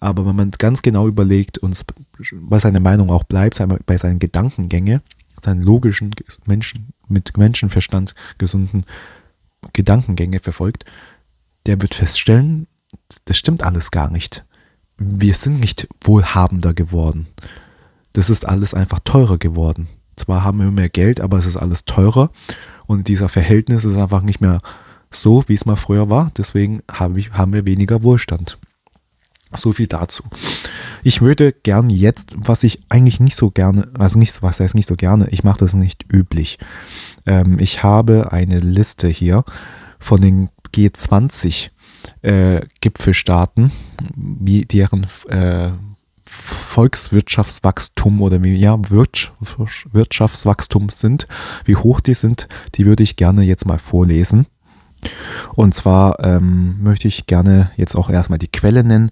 Aber 0.00 0.26
wenn 0.26 0.34
man 0.34 0.50
ganz 0.52 0.82
genau 0.82 1.06
überlegt 1.06 1.58
und 1.58 1.84
bei 2.32 2.58
seiner 2.58 2.80
Meinung 2.80 3.10
auch 3.10 3.24
bleibt, 3.24 3.62
bei 3.86 3.98
seinen 3.98 4.18
Gedankengänge, 4.18 5.02
seinen 5.44 5.62
logischen, 5.62 6.14
Menschen, 6.46 6.88
mit 7.08 7.36
Menschenverstand 7.36 8.14
gesunden 8.38 8.84
Gedankengänge 9.72 10.40
verfolgt, 10.40 10.84
der 11.66 11.80
wird 11.80 11.94
feststellen, 11.94 12.66
das 13.26 13.36
stimmt 13.36 13.62
alles 13.62 13.90
gar 13.90 14.10
nicht. 14.10 14.44
Wir 14.98 15.34
sind 15.34 15.60
nicht 15.60 15.88
wohlhabender 16.00 16.74
geworden. 16.74 17.26
Das 18.12 18.30
ist 18.30 18.46
alles 18.46 18.74
einfach 18.74 19.00
teurer 19.00 19.38
geworden. 19.38 19.88
Zwar 20.16 20.44
haben 20.44 20.58
wir 20.58 20.70
mehr 20.70 20.90
Geld, 20.90 21.20
aber 21.20 21.38
es 21.38 21.46
ist 21.46 21.56
alles 21.56 21.84
teurer 21.84 22.30
und 22.86 23.08
dieser 23.08 23.28
Verhältnis 23.28 23.84
ist 23.84 23.96
einfach 23.96 24.22
nicht 24.22 24.40
mehr 24.40 24.60
so, 25.10 25.44
wie 25.46 25.54
es 25.54 25.66
mal 25.66 25.76
früher 25.76 26.10
war. 26.10 26.30
Deswegen 26.36 26.82
haben 26.90 27.52
wir 27.52 27.64
weniger 27.64 28.02
Wohlstand. 28.02 28.58
So 29.54 29.72
viel 29.72 29.86
dazu. 29.86 30.22
Ich 31.02 31.20
würde 31.20 31.52
gern 31.52 31.90
jetzt, 31.90 32.34
was 32.36 32.62
ich 32.62 32.80
eigentlich 32.88 33.20
nicht 33.20 33.36
so 33.36 33.50
gerne, 33.50 33.88
also 33.98 34.18
nicht, 34.18 34.42
was 34.42 34.60
heißt 34.60 34.74
nicht 34.74 34.88
so 34.88 34.96
gerne, 34.96 35.28
ich 35.30 35.44
mache 35.44 35.58
das 35.58 35.74
nicht 35.74 36.06
üblich. 36.10 36.58
Ähm, 37.26 37.58
ich 37.58 37.82
habe 37.82 38.32
eine 38.32 38.60
Liste 38.60 39.08
hier 39.08 39.44
von 39.98 40.20
den 40.20 40.48
G20 40.74 41.70
äh, 42.22 42.62
Gipfelstaaten, 42.80 43.70
wie 44.14 44.62
deren 44.62 45.06
äh, 45.28 45.72
Volkswirtschaftswachstum 46.24 48.22
oder 48.22 48.42
wie 48.42 48.56
ja, 48.56 48.78
Wirtschaftswachstum 48.88 50.88
sind, 50.88 51.28
wie 51.64 51.76
hoch 51.76 52.00
die 52.00 52.14
sind, 52.14 52.48
die 52.74 52.86
würde 52.86 53.02
ich 53.02 53.16
gerne 53.16 53.42
jetzt 53.42 53.66
mal 53.66 53.78
vorlesen. 53.78 54.46
Und 55.54 55.74
zwar 55.74 56.20
ähm, 56.20 56.82
möchte 56.82 57.08
ich 57.08 57.26
gerne 57.26 57.70
jetzt 57.76 57.94
auch 57.96 58.08
erstmal 58.08 58.38
die 58.38 58.50
Quelle 58.50 58.82
nennen. 58.84 59.10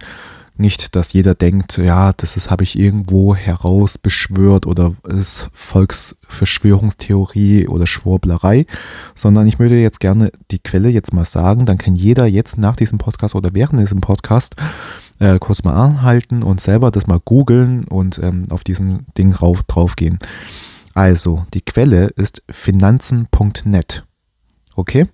Nicht, 0.56 0.94
dass 0.94 1.12
jeder 1.12 1.34
denkt, 1.34 1.78
ja, 1.78 2.12
das 2.12 2.50
habe 2.50 2.64
ich 2.64 2.78
irgendwo 2.78 3.34
herausbeschwört 3.34 4.66
oder 4.66 4.94
ist 5.08 5.48
Volksverschwörungstheorie 5.52 7.66
oder 7.66 7.86
Schwurblerei, 7.86 8.66
sondern 9.14 9.46
ich 9.46 9.58
würde 9.58 9.80
jetzt 9.80 10.00
gerne 10.00 10.30
die 10.50 10.58
Quelle 10.58 10.90
jetzt 10.90 11.14
mal 11.14 11.24
sagen. 11.24 11.64
Dann 11.64 11.78
kann 11.78 11.96
jeder 11.96 12.26
jetzt 12.26 12.58
nach 12.58 12.76
diesem 12.76 12.98
Podcast 12.98 13.34
oder 13.34 13.54
während 13.54 13.80
diesem 13.80 14.00
Podcast 14.00 14.54
äh, 15.18 15.38
kurz 15.38 15.62
mal 15.62 15.74
anhalten 15.74 16.42
und 16.42 16.60
selber 16.60 16.90
das 16.90 17.06
mal 17.06 17.20
googeln 17.24 17.84
und 17.84 18.18
ähm, 18.22 18.46
auf 18.50 18.64
diesen 18.64 19.06
Ding 19.16 19.32
rauf, 19.32 19.62
drauf 19.64 19.96
gehen. 19.96 20.18
Also, 20.94 21.46
die 21.54 21.62
Quelle 21.62 22.08
ist 22.16 22.42
finanzen.net. 22.50 24.04
Okay? 24.74 25.06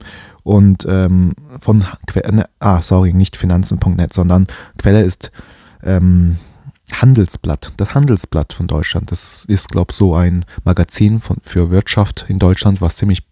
Und 0.47 0.87
ähm, 0.89 1.33
von, 1.59 1.85
ne, 2.31 2.49
ah, 2.61 2.81
sorry, 2.81 3.13
nicht 3.13 3.37
finanzen.net, 3.37 4.13
sondern 4.13 4.47
Quelle 4.79 5.03
ist 5.03 5.33
ähm, 5.83 6.37
Handelsblatt, 6.93 7.73
das 7.79 7.97
Handelsblatt 7.97 8.53
von 8.53 8.69
Deutschland. 8.69 9.11
Das 9.11 9.45
ist, 9.47 9.71
glaube 9.71 9.91
ich, 9.91 9.97
so 9.97 10.15
ein 10.15 10.45
Magazin 10.63 11.19
von, 11.19 11.39
für 11.43 11.71
Wirtschaft 11.71 12.27
in 12.29 12.39
Deutschland, 12.39 12.81
was 12.81 12.95
ziemlich 12.95 13.25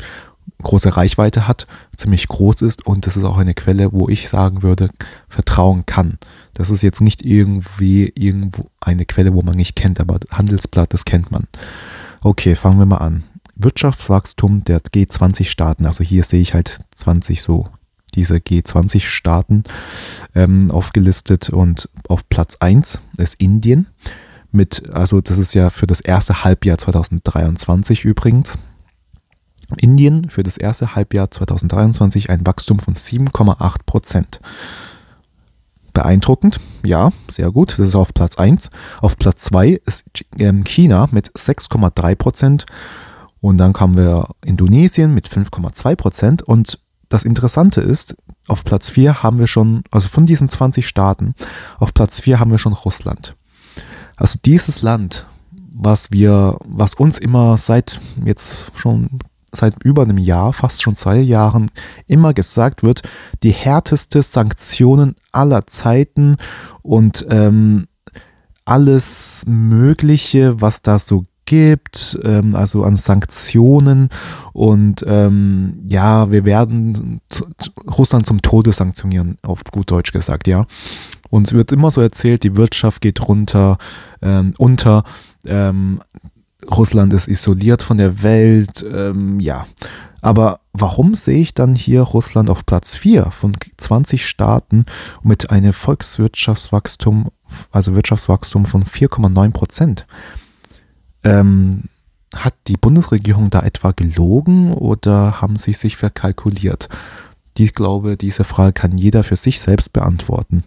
große 0.60 0.96
Reichweite 0.96 1.46
hat, 1.46 1.68
ziemlich 1.96 2.26
groß 2.26 2.62
ist 2.62 2.84
und 2.84 3.06
das 3.06 3.16
ist 3.16 3.22
auch 3.22 3.38
eine 3.38 3.54
Quelle, 3.54 3.92
wo 3.92 4.08
ich 4.08 4.28
sagen 4.28 4.64
würde, 4.64 4.90
vertrauen 5.28 5.86
kann. 5.86 6.18
Das 6.52 6.68
ist 6.68 6.82
jetzt 6.82 7.00
nicht 7.00 7.24
irgendwie 7.24 8.12
irgendwo 8.16 8.70
eine 8.80 9.04
Quelle, 9.04 9.34
wo 9.34 9.42
man 9.42 9.54
nicht 9.56 9.76
kennt, 9.76 10.00
aber 10.00 10.18
Handelsblatt, 10.32 10.92
das 10.92 11.04
kennt 11.04 11.30
man. 11.30 11.46
Okay, 12.22 12.56
fangen 12.56 12.80
wir 12.80 12.86
mal 12.86 12.96
an. 12.96 13.22
Wirtschaftswachstum 13.56 14.64
der 14.64 14.80
G20-Staaten. 14.80 15.86
Also 15.86 16.04
hier 16.04 16.24
sehe 16.24 16.40
ich 16.40 16.54
halt 16.54 16.80
20 16.96 17.42
so 17.42 17.68
diese 18.14 18.36
G20-Staaten 18.36 19.64
ähm, 20.34 20.70
aufgelistet 20.70 21.50
und 21.50 21.88
auf 22.08 22.28
Platz 22.28 22.56
1 22.60 23.00
ist 23.16 23.34
Indien 23.34 23.88
mit, 24.52 24.88
also 24.90 25.20
das 25.20 25.38
ist 25.38 25.54
ja 25.54 25.70
für 25.70 25.86
das 25.86 26.00
erste 26.00 26.44
Halbjahr 26.44 26.78
2023 26.78 28.04
übrigens. 28.04 28.56
Indien 29.78 30.30
für 30.30 30.42
das 30.42 30.56
erste 30.56 30.94
Halbjahr 30.94 31.30
2023 31.30 32.30
ein 32.30 32.46
Wachstum 32.46 32.78
von 32.78 32.94
7,8 32.94 33.76
Prozent. 33.86 34.40
Beeindruckend, 35.92 36.60
ja, 36.84 37.10
sehr 37.28 37.50
gut. 37.50 37.72
Das 37.72 37.88
ist 37.88 37.94
auf 37.94 38.14
Platz 38.14 38.36
1. 38.36 38.70
Auf 39.00 39.16
Platz 39.16 39.44
2 39.44 39.80
ist 39.86 40.04
ähm, 40.38 40.64
China 40.64 41.08
mit 41.12 41.32
6,3 41.32 42.14
Prozent 42.14 42.66
und 43.44 43.58
dann 43.58 43.74
kamen 43.74 43.98
wir 43.98 44.30
Indonesien 44.42 45.12
mit 45.12 45.28
5,2 45.28 45.96
Prozent. 45.96 46.40
Und 46.40 46.80
das 47.10 47.24
Interessante 47.24 47.82
ist, 47.82 48.16
auf 48.48 48.64
Platz 48.64 48.88
4 48.88 49.22
haben 49.22 49.38
wir 49.38 49.48
schon, 49.48 49.84
also 49.90 50.08
von 50.08 50.24
diesen 50.24 50.48
20 50.48 50.88
Staaten, 50.88 51.34
auf 51.78 51.92
Platz 51.92 52.22
4 52.22 52.40
haben 52.40 52.50
wir 52.50 52.56
schon 52.56 52.72
Russland. 52.72 53.36
Also 54.16 54.38
dieses 54.42 54.80
Land, 54.80 55.26
was 55.74 56.10
wir, 56.10 56.56
was 56.64 56.94
uns 56.94 57.18
immer 57.18 57.58
seit 57.58 58.00
jetzt 58.24 58.50
schon 58.76 59.10
seit 59.52 59.84
über 59.84 60.04
einem 60.04 60.16
Jahr, 60.16 60.54
fast 60.54 60.82
schon 60.82 60.96
zwei 60.96 61.18
Jahren, 61.18 61.70
immer 62.06 62.32
gesagt 62.32 62.82
wird, 62.82 63.02
die 63.42 63.52
härteste 63.52 64.22
Sanktionen 64.22 65.16
aller 65.32 65.66
Zeiten 65.66 66.38
und 66.80 67.26
ähm, 67.28 67.88
alles 68.64 69.44
Mögliche, 69.46 70.62
was 70.62 70.80
da 70.80 70.98
so 70.98 71.26
gibt, 71.44 72.18
ähm, 72.22 72.54
also 72.54 72.84
an 72.84 72.96
Sanktionen. 72.96 74.08
Und 74.52 75.04
ähm, 75.06 75.84
ja, 75.86 76.30
wir 76.30 76.44
werden 76.44 77.20
Russland 77.86 78.26
zum 78.26 78.42
Tode 78.42 78.72
sanktionieren, 78.72 79.38
auf 79.42 79.62
gut 79.70 79.90
Deutsch 79.90 80.12
gesagt, 80.12 80.46
ja. 80.46 80.66
Und 81.30 81.48
es 81.48 81.54
wird 81.54 81.72
immer 81.72 81.90
so 81.90 82.00
erzählt, 82.00 82.42
die 82.44 82.56
Wirtschaft 82.56 83.00
geht 83.00 83.26
runter, 83.26 83.78
ähm, 84.22 84.54
unter. 84.58 85.04
Ähm, 85.44 86.00
Russland 86.70 87.12
ist 87.12 87.28
isoliert 87.28 87.82
von 87.82 87.98
der 87.98 88.22
Welt, 88.22 88.84
ähm, 88.90 89.40
ja. 89.40 89.66
Aber 90.20 90.60
warum 90.72 91.14
sehe 91.14 91.42
ich 91.42 91.52
dann 91.52 91.74
hier 91.74 92.00
Russland 92.00 92.48
auf 92.48 92.64
Platz 92.64 92.94
4 92.94 93.30
von 93.30 93.52
20 93.76 94.26
Staaten 94.26 94.86
mit 95.22 95.50
einem 95.50 95.74
Volkswirtschaftswachstum, 95.74 97.28
also 97.70 97.94
Wirtschaftswachstum 97.94 98.64
von 98.64 98.84
4,9 98.84 99.52
Prozent? 99.52 100.06
Ähm, 101.24 101.84
hat 102.34 102.54
die 102.66 102.76
Bundesregierung 102.76 103.50
da 103.50 103.60
etwa 103.60 103.92
gelogen 103.92 104.72
oder 104.72 105.40
haben 105.40 105.56
sie 105.56 105.72
sich 105.72 105.96
verkalkuliert? 105.96 106.88
Ich 107.56 107.74
glaube, 107.74 108.16
diese 108.16 108.44
Frage 108.44 108.72
kann 108.72 108.98
jeder 108.98 109.22
für 109.22 109.36
sich 109.36 109.60
selbst 109.60 109.92
beantworten. 109.92 110.64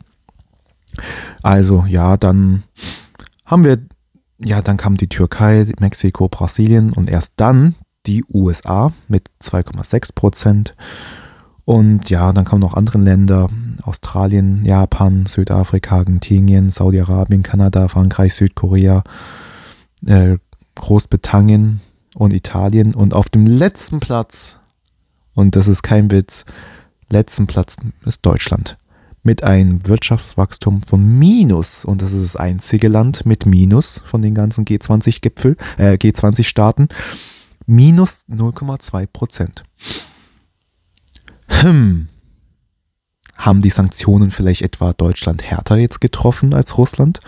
Also 1.44 1.86
ja, 1.88 2.16
dann 2.18 2.64
haben 3.46 3.64
wir, 3.64 3.80
ja, 4.40 4.62
dann 4.62 4.78
kam 4.78 4.96
die 4.98 5.10
Türkei, 5.10 5.68
Mexiko, 5.80 6.30
Brasilien 6.30 6.94
und 6.94 7.10
erst 7.10 7.34
dann 7.36 7.76
die 8.06 8.24
USA 8.34 8.94
mit 9.08 9.30
2,6 9.42 10.16
Prozent. 10.16 10.76
Und 11.66 12.10
ja, 12.10 12.32
dann 12.32 12.46
kamen 12.46 12.62
noch 12.62 12.76
andere 12.76 12.98
Länder, 12.98 13.50
Australien, 13.84 14.64
Japan, 14.64 15.26
Südafrika, 15.26 15.98
Argentinien, 15.98 16.72
Saudi-Arabien, 16.72 17.44
Kanada, 17.44 17.90
Frankreich, 17.90 18.34
Südkorea, 18.36 19.04
äh, 20.06 20.38
Großbritannien 20.82 21.82
und 22.16 22.34
Italien. 22.34 22.94
Und 22.94 23.14
auf 23.14 23.30
dem 23.30 23.46
letzten 23.46 24.00
Platz, 24.00 24.58
und 25.34 25.56
das 25.56 25.68
ist 25.68 25.84
kein 25.84 26.10
Witz, 26.12 26.46
letzten 27.10 27.48
Platz 27.48 27.78
ist 28.06 28.26
Deutschland. 28.26 28.78
Mit 29.24 29.44
einem 29.44 29.86
Wirtschaftswachstum 29.86 30.84
von 30.84 31.20
Minus, 31.20 31.84
und 31.84 32.02
das 32.02 32.14
ist 32.14 32.24
das 32.24 32.36
einzige 32.36 32.88
Land 32.88 33.26
mit 33.26 33.46
Minus 33.46 34.02
von 34.06 34.22
den 34.22 34.34
ganzen 34.34 34.64
G20-Gipfel, 34.66 35.58
äh, 35.78 35.94
G20-Staaten, 35.94 36.88
minus 37.66 38.22
0,2 38.30 39.06
Prozent. 39.08 39.64
Hm. 41.48 42.08
Haben 43.36 43.62
die 43.62 43.70
Sanktionen 43.70 44.32
vielleicht 44.32 44.62
etwa 44.62 44.94
Deutschland 44.94 45.44
härter 45.44 45.78
jetzt 45.78 46.02
getroffen 46.02 46.54
als 46.54 46.78
Russland? 46.78 47.20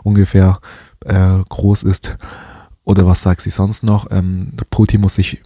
ungefähr 0.03 0.59
äh, 1.05 1.39
groß 1.49 1.83
ist. 1.83 2.15
Oder 2.83 3.05
was 3.05 3.21
sagt 3.21 3.41
sie 3.41 3.49
sonst 3.49 3.83
noch? 3.83 4.09
Ähm, 4.09 4.53
Putin 4.69 5.01
muss 5.01 5.15
sich, 5.15 5.43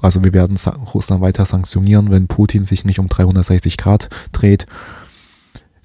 also 0.00 0.22
wir 0.24 0.32
werden 0.32 0.56
Russland 0.94 1.20
weiter 1.20 1.44
sanktionieren, 1.44 2.10
wenn 2.10 2.28
Putin 2.28 2.64
sich 2.64 2.84
nicht 2.84 2.98
um 2.98 3.08
360 3.08 3.76
Grad 3.76 4.08
dreht. 4.30 4.66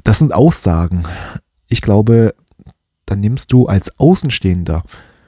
Das 0.04 0.20
sind 0.20 0.34
Aussagen. 0.34 1.04
Ich 1.68 1.82
glaube, 1.82 2.36
dann 3.08 3.20
nimmst 3.22 3.52
du 3.52 3.66
als 3.66 4.00
Außenstehender 4.00 4.84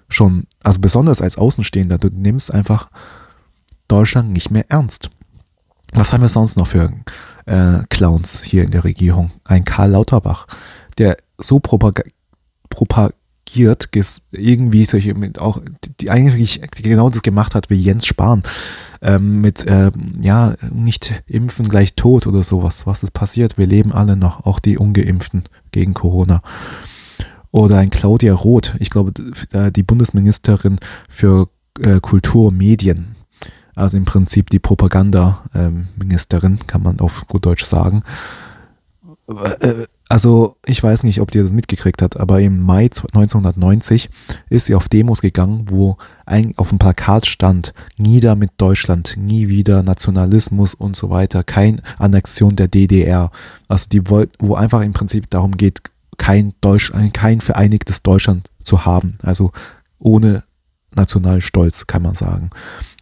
schon, 0.10 0.46
also 0.62 0.80
besonders 0.80 1.22
als 1.22 1.38
Außenstehender, 1.38 1.98
du 1.98 2.10
nimmst 2.10 2.54
einfach 2.54 2.90
Deutschland 3.88 4.32
nicht 4.32 4.52
mehr 4.52 4.66
ernst. 4.70 5.10
Was 5.94 6.14
haben 6.14 6.22
wir 6.22 6.30
sonst 6.30 6.56
noch 6.56 6.68
für 6.68 6.92
äh, 7.46 7.80
Clowns 7.90 8.44
hier 8.44 8.64
in 8.64 8.72
der 8.72 8.84
Regierung? 8.84 9.32
Ein 9.44 9.64
Karl 9.64 9.92
Lauterbach, 9.92 10.46
der 10.98 11.18
so 11.40 11.60
propag 11.60 12.04
propagiert, 12.70 13.90
irgendwie 14.32 14.86
solche 14.86 15.16
auch, 15.40 15.62
die 16.00 16.12
eigentlich 16.12 16.62
genau 16.76 17.10
das 17.10 17.24
gemacht 17.24 17.56
hat 17.56 17.72
wie 17.72 17.82
Jens 17.82 18.06
Spahn. 18.06 18.44
Ähm, 19.02 19.42
mit, 19.42 19.66
ähm, 19.68 20.20
ja, 20.22 20.56
nicht 20.70 21.24
impfen 21.26 21.70
gleich 21.70 21.96
tot 21.96 22.28
oder 22.28 22.44
sowas. 22.44 22.86
Was 22.86 23.02
ist 23.02 23.14
passiert? 23.14 23.58
Wir 23.58 23.66
leben 23.66 23.94
alle 23.94 24.16
noch, 24.16 24.46
auch 24.46 24.60
die 24.60 24.78
Ungeimpften 24.78 25.46
gegen 25.72 25.94
Corona. 25.94 26.44
Oder 27.52 27.78
ein 27.78 27.90
Claudia 27.90 28.34
Roth, 28.34 28.76
ich 28.80 28.90
glaube, 28.90 29.12
die 29.14 29.84
Bundesministerin 29.84 30.80
für 31.10 31.50
äh, 31.80 32.00
Kultur 32.00 32.50
und 32.50 32.58
Medien 32.58 33.16
also 33.80 33.98
im 33.98 34.06
Prinzip 34.06 34.50
die 34.50 34.60
Propagandaministerin, 34.60 36.60
kann 36.68 36.84
man 36.84 37.00
auf 37.00 37.26
gut 37.28 37.46
Deutsch 37.46 37.64
sagen. 37.64 38.04
Äh, 39.28 39.86
also 40.10 40.58
ich 40.66 40.82
weiß 40.82 41.04
nicht, 41.04 41.22
ob 41.22 41.36
ihr 41.36 41.44
das 41.44 41.52
mitgekriegt 41.52 42.02
habt, 42.02 42.20
aber 42.20 42.42
im 42.42 42.62
Mai 42.62 42.86
1990 42.86 44.10
ist 44.50 44.66
sie 44.66 44.76
auf 44.76 44.90
Demos 44.90 45.22
gegangen, 45.22 45.68
wo 45.70 45.98
ein, 46.26 46.56
auf 46.58 46.70
dem 46.70 46.80
Plakat 46.80 47.28
stand, 47.28 47.76
nieder 47.96 48.36
mit 48.36 48.52
Deutschland, 48.58 49.16
nie 49.18 49.48
wieder 49.48 49.84
Nationalismus 49.84 50.74
und 50.74 50.96
so 50.96 51.12
weiter, 51.12 51.44
kein 51.44 51.80
Annexion 52.00 52.56
der 52.56 52.68
DDR. 52.68 53.32
Also 53.68 53.88
die 53.88 54.10
wollt, 54.10 54.32
wo 54.40 54.56
einfach 54.56 54.82
im 54.82 54.94
Prinzip 54.94 55.30
darum 55.30 55.58
geht, 55.58 55.84
kein 56.20 56.54
Deutsch, 56.62 56.92
kein 57.14 57.42
vereinigtes 57.42 58.04
Deutschland 58.04 58.52
zu 58.64 58.86
haben. 58.86 59.18
Also 59.24 59.52
ohne 59.98 60.44
Nationalstolz, 60.94 61.88
kann 61.88 62.04
man 62.04 62.14
sagen. 62.14 62.52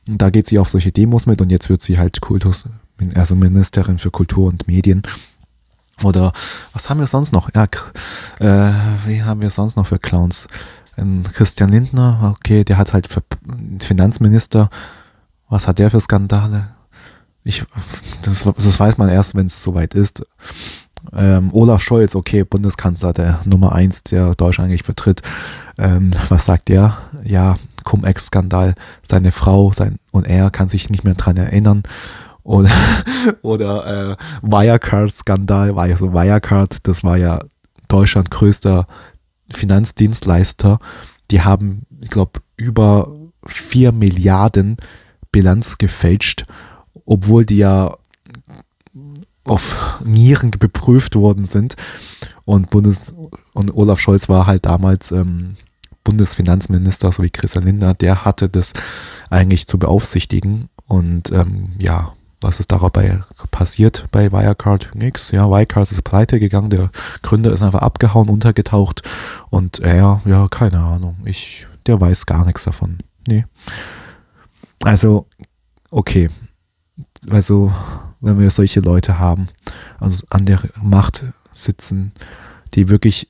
Und 0.08 0.22
da 0.22 0.30
geht 0.30 0.48
sie 0.48 0.60
auf 0.60 0.70
solche 0.70 0.94
Demos 0.94 1.26
mit 1.26 1.42
und 1.42 1.50
jetzt 1.50 1.70
wird 1.70 1.82
sie 1.82 1.98
halt 1.98 2.22
Kultus, 2.22 2.66
also 3.16 3.36
Ministerin 3.36 4.00
für 4.00 4.12
Kultur 4.12 4.48
und 4.48 4.68
Medien. 4.68 5.04
Oder 6.04 6.32
was 6.74 6.90
haben 6.90 7.00
wir 7.00 7.08
sonst 7.08 7.34
noch? 7.34 7.50
Ja, 7.54 7.64
äh, 8.40 8.74
wie 9.06 9.24
haben 9.24 9.42
wir 9.42 9.50
sonst 9.50 9.76
noch 9.76 9.88
für 9.88 10.00
Clowns? 10.00 10.48
Ein 10.96 11.24
Christian 11.34 11.72
Lindner, 11.72 12.36
okay, 12.38 12.64
der 12.64 12.78
hat 12.78 12.94
halt 12.94 13.08
für 13.08 13.24
Finanzminister, 13.80 14.70
was 15.50 15.68
hat 15.68 15.80
der 15.80 15.92
für 15.92 16.02
Skandale? 16.02 16.70
Ich, 17.44 17.64
das, 18.22 18.44
das 18.44 18.80
weiß 18.80 18.98
man 18.98 19.10
erst, 19.10 19.36
wenn 19.36 19.48
es 19.48 19.62
soweit 19.62 19.96
ist. 19.96 20.24
Ähm, 21.16 21.50
Olaf 21.54 21.82
Scholz, 21.82 22.16
okay, 22.16 22.44
Bundeskanzler, 22.44 23.14
der 23.14 23.40
Nummer 23.46 23.74
eins, 23.74 24.04
der 24.04 24.36
Deutschland 24.36 24.70
eigentlich 24.70 24.84
vertritt. 24.84 25.22
Ähm, 25.78 26.14
was 26.30 26.46
sagt 26.46 26.70
der? 26.70 26.98
Ja, 27.24 27.58
Cum-Ex-Skandal, 27.84 28.76
seine 29.10 29.32
Frau 29.32 29.72
sein, 29.74 30.00
und 30.12 30.28
er 30.28 30.50
kann 30.50 30.70
sich 30.70 30.90
nicht 30.90 31.04
mehr 31.04 31.14
dran 31.14 31.38
erinnern. 31.38 31.84
Oder, 32.44 32.72
oder 33.42 34.12
äh, 34.12 34.16
Wirecard-Skandal, 34.42 35.78
also 35.78 36.14
Wirecard, 36.14 36.88
das 36.88 37.04
war 37.04 37.18
ja 37.18 37.40
Deutschland 37.88 38.32
größter 38.32 38.88
Finanzdienstleister. 39.52 40.80
Die 41.32 41.42
haben, 41.42 41.86
ich 42.02 42.10
glaube, 42.10 42.42
über 42.58 43.12
4 43.46 43.92
Milliarden 43.92 44.78
Bilanz 45.32 45.78
gefälscht, 45.78 46.46
obwohl 47.06 47.46
die 47.46 47.58
ja 47.58 47.98
auf 49.48 50.00
Nieren 50.04 50.52
beprüft 50.52 51.16
worden 51.16 51.46
sind. 51.46 51.76
Und 52.46 52.70
Bundes 52.70 53.14
und 53.54 53.76
Olaf 53.76 54.00
Scholz 54.00 54.30
war 54.30 54.48
halt 54.48 54.66
damals 54.66 55.12
ähm, 55.12 55.58
Bundesfinanzminister, 56.04 57.12
so 57.12 57.22
wie 57.24 57.30
Christian 57.30 57.66
Lindner, 57.66 57.94
der 57.94 58.24
hatte 58.24 58.48
das 58.48 58.74
eigentlich 59.30 59.68
zu 59.68 59.78
beaufsichtigen. 59.78 60.70
Und 60.88 61.32
ähm, 61.32 61.74
ja, 61.80 62.14
was 62.40 62.60
ist 62.60 62.72
dabei 62.72 63.20
passiert 63.52 64.06
bei 64.12 64.32
Wirecard? 64.32 64.92
Nix. 64.94 65.32
Ja, 65.32 65.50
Wirecard 65.50 65.92
ist 65.92 66.04
pleite 66.04 66.40
gegangen, 66.40 66.70
der 66.70 66.92
Gründer 67.24 67.52
ist 67.52 67.62
einfach 67.62 67.82
abgehauen, 67.82 68.30
untergetaucht 68.30 69.02
und 69.50 69.80
er, 69.80 70.22
ja, 70.26 70.48
keine 70.48 70.80
Ahnung. 70.80 71.18
Ich, 71.26 71.68
der 71.88 72.00
weiß 72.00 72.26
gar 72.26 72.46
nichts 72.46 72.64
davon. 72.64 73.00
Nee. 73.28 73.46
Also, 74.84 75.28
okay. 75.90 76.30
Also, 77.30 77.74
wenn 78.20 78.40
wir 78.40 78.52
solche 78.52 78.80
Leute 78.80 79.20
haben, 79.20 79.50
also 80.00 80.26
an 80.30 80.46
der 80.46 80.62
Macht 80.82 81.26
sitzen, 81.52 82.14
die 82.74 82.90
wirklich 82.90 83.30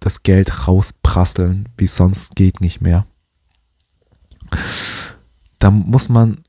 das 0.00 0.22
Geld 0.22 0.68
rausprasseln, 0.68 1.68
wie 1.76 1.86
sonst 1.86 2.36
geht 2.36 2.60
nicht 2.60 2.80
mehr. 2.80 3.06
Da 5.58 5.70
muss 5.70 6.08
man, 6.08 6.42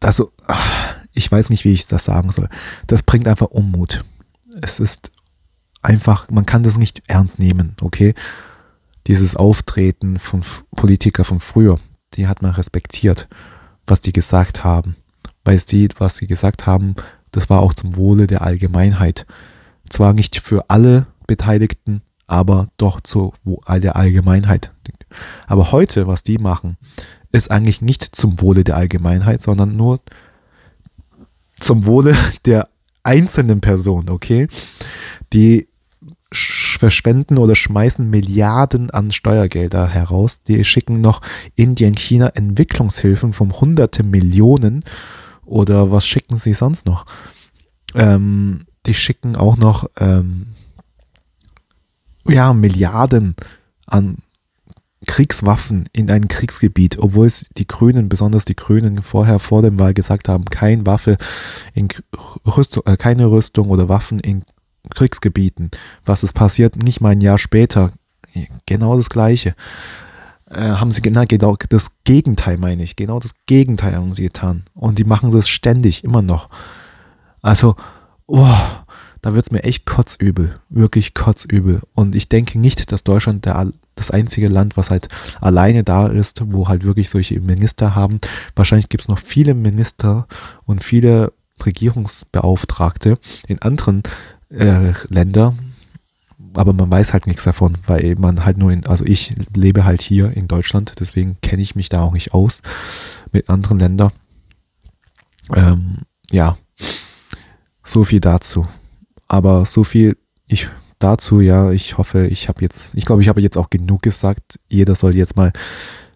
also, 0.00 0.32
ich 1.12 1.30
weiß 1.30 1.50
nicht, 1.50 1.64
wie 1.64 1.72
ich 1.72 1.86
das 1.86 2.04
sagen 2.04 2.32
soll. 2.32 2.48
Das 2.86 3.02
bringt 3.02 3.28
einfach 3.28 3.48
Unmut. 3.48 4.04
Es 4.60 4.80
ist 4.80 5.12
einfach, 5.80 6.28
man 6.30 6.46
kann 6.46 6.62
das 6.62 6.76
nicht 6.76 7.02
ernst 7.06 7.38
nehmen, 7.38 7.76
okay? 7.80 8.14
Dieses 9.06 9.36
Auftreten 9.36 10.18
von 10.18 10.44
Politikern 10.74 11.24
von 11.24 11.40
früher, 11.40 11.78
die 12.14 12.26
hat 12.26 12.42
man 12.42 12.52
respektiert, 12.52 13.28
was 13.86 14.00
die 14.00 14.12
gesagt 14.12 14.64
haben. 14.64 14.96
Weil 15.44 15.58
sie, 15.58 15.88
was 15.98 16.16
sie 16.16 16.26
gesagt 16.26 16.66
haben, 16.66 16.94
das 17.30 17.50
war 17.50 17.60
auch 17.60 17.74
zum 17.74 17.96
Wohle 17.96 18.26
der 18.26 18.42
Allgemeinheit. 18.42 19.26
Zwar 19.88 20.12
nicht 20.12 20.40
für 20.40 20.70
alle 20.70 21.06
Beteiligten, 21.26 22.02
aber 22.26 22.68
doch 22.76 23.00
zu 23.00 23.34
der 23.44 23.96
Allgemeinheit. 23.96 24.72
Aber 25.46 25.72
heute, 25.72 26.06
was 26.06 26.22
die 26.22 26.38
machen, 26.38 26.76
ist 27.32 27.50
eigentlich 27.50 27.80
nicht 27.80 28.14
zum 28.14 28.40
Wohle 28.40 28.64
der 28.64 28.76
Allgemeinheit, 28.76 29.42
sondern 29.42 29.76
nur 29.76 30.00
zum 31.54 31.86
Wohle 31.86 32.16
der 32.44 32.68
einzelnen 33.02 33.60
Person, 33.60 34.10
okay? 34.10 34.48
Die 35.32 35.68
verschwenden 36.32 37.38
oder 37.38 37.54
schmeißen 37.54 38.08
Milliarden 38.08 38.90
an 38.90 39.12
Steuergelder 39.12 39.88
heraus. 39.88 40.42
Die 40.42 40.64
schicken 40.64 41.00
noch 41.00 41.20
Indien, 41.54 41.94
China 41.94 42.28
Entwicklungshilfen 42.28 43.32
von 43.32 43.52
hunderte 43.52 44.02
Millionen 44.02 44.84
oder 45.44 45.90
was 45.90 46.06
schicken 46.06 46.36
sie 46.36 46.54
sonst 46.54 46.86
noch? 46.86 47.06
Ähm, 47.94 48.66
die 48.86 48.94
schicken 48.94 49.36
auch 49.36 49.56
noch 49.56 49.88
ähm, 49.98 50.48
ja, 52.26 52.52
Milliarden 52.52 53.36
an 53.86 54.18
Kriegswaffen 55.06 55.88
in 55.92 56.10
ein 56.10 56.28
Kriegsgebiet, 56.28 56.98
obwohl 56.98 57.26
es 57.26 57.44
die 57.56 57.66
Grünen, 57.66 58.08
besonders 58.08 58.44
die 58.44 58.54
Grünen 58.54 59.02
vorher 59.02 59.38
vor 59.40 59.62
dem 59.62 59.78
Wahl 59.78 59.94
gesagt 59.94 60.28
haben, 60.28 60.44
keine 60.44 60.86
Waffe 60.86 61.16
in 61.74 61.88
Rüstung, 62.46 62.84
äh, 62.86 62.96
keine 62.96 63.30
Rüstung 63.30 63.70
oder 63.70 63.88
Waffen 63.88 64.20
in 64.20 64.44
Kriegsgebieten. 64.90 65.70
Was 66.04 66.22
ist 66.22 66.32
passiert? 66.32 66.76
Nicht 66.76 67.00
mal 67.00 67.10
ein 67.10 67.20
Jahr 67.20 67.38
später. 67.38 67.92
Genau 68.66 68.96
das 68.96 69.10
Gleiche. 69.10 69.54
Äh, 70.52 70.72
haben 70.72 70.92
sie 70.92 71.00
genau, 71.00 71.24
genau 71.26 71.56
das 71.68 71.90
Gegenteil, 72.04 72.58
meine 72.58 72.82
ich. 72.82 72.96
Genau 72.96 73.18
das 73.18 73.32
Gegenteil 73.46 73.96
haben 73.96 74.12
sie 74.12 74.24
getan. 74.24 74.64
Und 74.74 74.98
die 74.98 75.04
machen 75.04 75.32
das 75.32 75.48
ständig, 75.48 76.04
immer 76.04 76.22
noch. 76.22 76.50
Also, 77.40 77.74
oh, 78.26 78.56
da 79.22 79.34
wird 79.34 79.46
es 79.46 79.50
mir 79.50 79.62
echt 79.64 79.86
kotzübel. 79.86 80.58
Wirklich 80.68 81.14
kotzübel. 81.14 81.80
Und 81.94 82.14
ich 82.14 82.28
denke 82.28 82.58
nicht, 82.58 82.92
dass 82.92 83.02
Deutschland 83.02 83.46
der, 83.46 83.72
das 83.94 84.10
einzige 84.10 84.48
Land, 84.48 84.76
was 84.76 84.90
halt 84.90 85.08
alleine 85.40 85.84
da 85.84 86.06
ist, 86.06 86.42
wo 86.44 86.68
halt 86.68 86.84
wirklich 86.84 87.08
solche 87.08 87.40
Minister 87.40 87.94
haben. 87.94 88.20
Wahrscheinlich 88.54 88.90
gibt 88.90 89.02
es 89.02 89.08
noch 89.08 89.18
viele 89.18 89.54
Minister 89.54 90.26
und 90.64 90.84
viele 90.84 91.32
Regierungsbeauftragte 91.64 93.18
in 93.46 93.62
anderen 93.62 94.02
äh, 94.50 94.92
Ländern, 95.08 95.71
aber 96.54 96.72
man 96.72 96.90
weiß 96.90 97.12
halt 97.12 97.26
nichts 97.26 97.44
davon, 97.44 97.78
weil 97.86 98.14
man 98.16 98.44
halt 98.44 98.58
nur 98.58 98.72
in, 98.72 98.86
also 98.86 99.04
ich 99.04 99.34
lebe 99.54 99.84
halt 99.84 100.02
hier 100.02 100.36
in 100.36 100.48
Deutschland, 100.48 100.94
deswegen 101.00 101.36
kenne 101.40 101.62
ich 101.62 101.74
mich 101.74 101.88
da 101.88 102.02
auch 102.02 102.12
nicht 102.12 102.34
aus 102.34 102.62
mit 103.30 103.48
anderen 103.48 103.78
Ländern. 103.78 104.12
Ähm, 105.54 105.98
ja, 106.30 106.56
so 107.84 108.04
viel 108.04 108.20
dazu. 108.20 108.66
Aber 109.28 109.66
so 109.66 109.84
viel 109.84 110.16
ich 110.46 110.68
dazu, 110.98 111.40
ja, 111.40 111.70
ich 111.70 111.98
hoffe, 111.98 112.26
ich 112.26 112.48
habe 112.48 112.60
jetzt, 112.60 112.94
ich 112.94 113.04
glaube, 113.04 113.22
ich 113.22 113.28
habe 113.28 113.40
jetzt 113.40 113.58
auch 113.58 113.70
genug 113.70 114.02
gesagt. 114.02 114.58
Jeder 114.68 114.94
soll 114.94 115.16
jetzt 115.16 115.36
mal 115.36 115.52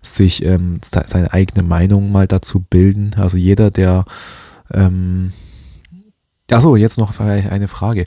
sich 0.03 0.45
ähm, 0.45 0.81
seine 0.83 1.33
eigene 1.33 1.67
Meinung 1.67 2.13
mal 2.13 2.27
dazu 2.27 2.61
bilden. 2.61 3.15
Also 3.17 3.37
jeder, 3.37 3.71
der 3.71 4.05
ähm, 4.73 5.33
Achso, 6.51 6.77
jetzt 6.77 6.99
noch 6.99 7.19
eine 7.19 7.69
Frage. 7.69 8.07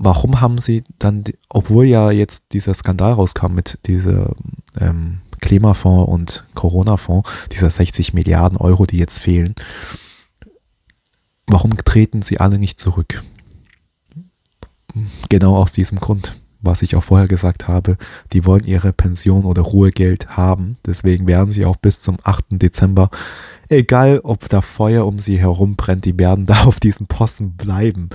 Warum 0.00 0.40
haben 0.40 0.58
Sie 0.58 0.84
dann, 1.00 1.24
obwohl 1.48 1.84
ja 1.86 2.12
jetzt 2.12 2.44
dieser 2.52 2.72
Skandal 2.72 3.14
rauskam 3.14 3.52
mit 3.52 3.80
dieser 3.86 4.30
ähm, 4.78 5.22
Klimafonds 5.40 6.08
und 6.12 6.44
Corona-Fonds, 6.54 7.28
dieser 7.50 7.68
60 7.68 8.14
Milliarden 8.14 8.58
Euro, 8.58 8.86
die 8.86 8.96
jetzt 8.96 9.18
fehlen, 9.18 9.56
warum 11.48 11.76
treten 11.78 12.22
Sie 12.22 12.38
alle 12.38 12.60
nicht 12.60 12.78
zurück? 12.78 13.24
Genau 15.28 15.56
aus 15.56 15.72
diesem 15.72 15.98
Grund, 15.98 16.40
was 16.60 16.82
ich 16.82 16.94
auch 16.94 17.02
vorher 17.02 17.26
gesagt 17.26 17.66
habe, 17.66 17.98
die 18.32 18.44
wollen 18.44 18.64
ihre 18.64 18.92
Pension 18.92 19.44
oder 19.44 19.62
Ruhegeld 19.62 20.36
haben. 20.36 20.76
Deswegen 20.86 21.26
werden 21.26 21.50
sie 21.50 21.64
auch 21.64 21.76
bis 21.76 22.02
zum 22.02 22.18
8. 22.22 22.44
Dezember, 22.50 23.10
egal 23.68 24.20
ob 24.22 24.48
da 24.48 24.60
Feuer 24.60 25.06
um 25.06 25.18
sie 25.18 25.40
herum 25.40 25.74
brennt, 25.74 26.04
die 26.04 26.16
werden 26.18 26.46
da 26.46 26.64
auf 26.64 26.78
diesem 26.78 27.08
Posten 27.08 27.52
bleiben, 27.56 28.10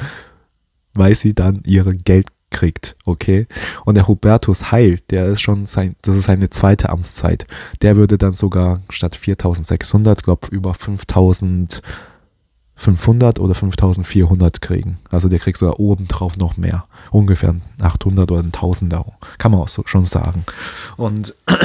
weil 0.93 1.15
sie 1.15 1.33
dann 1.33 1.61
ihr 1.65 1.83
Geld 1.83 2.27
kriegt, 2.49 2.95
okay? 3.05 3.47
Und 3.83 3.95
der 3.95 4.07
Hubertus 4.07 4.71
Heil, 4.71 4.99
der 5.09 5.25
ist 5.25 5.41
schon 5.41 5.65
sein, 5.65 5.95
das 6.03 6.15
ist 6.15 6.25
seine 6.25 6.49
zweite 6.49 6.89
Amtszeit. 6.89 7.45
Der 7.81 7.97
würde 7.97 8.17
dann 8.17 8.33
sogar 8.33 8.81
statt 8.89 9.15
4600, 9.15 10.23
glaube 10.23 10.47
über 10.51 10.73
5000 10.73 11.81
500 12.75 13.39
oder 13.39 13.53
5400 13.53 14.61
kriegen. 14.61 14.97
Also 15.09 15.29
der 15.29 15.39
kriegt 15.39 15.57
sogar 15.57 15.79
obendrauf 15.79 16.37
noch 16.37 16.57
mehr. 16.57 16.85
Ungefähr 17.11 17.55
800 17.79 18.31
oder 18.31 18.41
1000 18.41 18.93
Euro. 18.93 19.13
Kann 19.37 19.51
man 19.51 19.61
auch 19.61 19.67
so 19.67 19.83
schon 19.85 20.05
sagen. 20.05 20.45
Und 20.97 21.35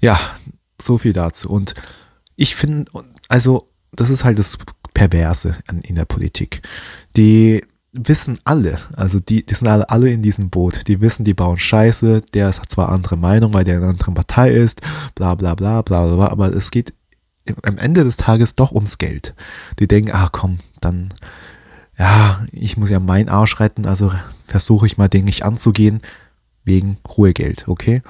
ja, 0.00 0.18
so 0.80 0.98
viel 0.98 1.12
dazu. 1.12 1.48
Und 1.48 1.74
ich 2.36 2.56
finde, 2.56 2.90
also 3.28 3.68
das 3.92 4.10
ist 4.10 4.24
halt 4.24 4.38
das 4.38 4.58
Perverse 4.94 5.56
in 5.82 5.96
der 5.96 6.04
Politik. 6.04 6.62
Die 7.16 7.62
wissen 7.92 8.38
alle, 8.44 8.78
also 8.96 9.20
die, 9.20 9.46
die 9.46 9.54
sind 9.54 9.68
alle, 9.68 9.88
alle 9.88 10.10
in 10.10 10.22
diesem 10.22 10.50
Boot. 10.50 10.88
Die 10.88 11.00
wissen, 11.00 11.24
die 11.24 11.34
bauen 11.34 11.58
Scheiße, 11.58 12.22
der 12.32 12.48
ist 12.50 12.62
zwar 12.68 12.88
andere 12.88 13.16
Meinung, 13.16 13.52
weil 13.52 13.64
der 13.64 13.76
in 13.76 13.82
einer 13.82 13.90
anderen 13.90 14.14
Partei 14.14 14.50
ist, 14.50 14.80
bla 15.14 15.34
bla 15.34 15.54
bla 15.54 15.82
bla 15.82 16.02
bla, 16.02 16.28
aber 16.28 16.52
es 16.54 16.70
geht 16.70 16.92
am 17.62 17.78
Ende 17.78 18.04
des 18.04 18.16
Tages 18.16 18.56
doch 18.56 18.72
ums 18.72 18.98
Geld. 18.98 19.34
Die 19.78 19.86
denken, 19.86 20.12
ah 20.12 20.28
komm, 20.32 20.58
dann, 20.80 21.14
ja, 21.98 22.44
ich 22.50 22.76
muss 22.76 22.90
ja 22.90 22.98
meinen 22.98 23.28
Arsch 23.28 23.60
retten, 23.60 23.86
also 23.86 24.12
versuche 24.46 24.86
ich 24.86 24.98
mal 24.98 25.08
den 25.08 25.26
nicht 25.26 25.44
anzugehen, 25.44 26.00
wegen 26.64 26.96
Ruhegeld, 27.16 27.68
okay? 27.68 28.02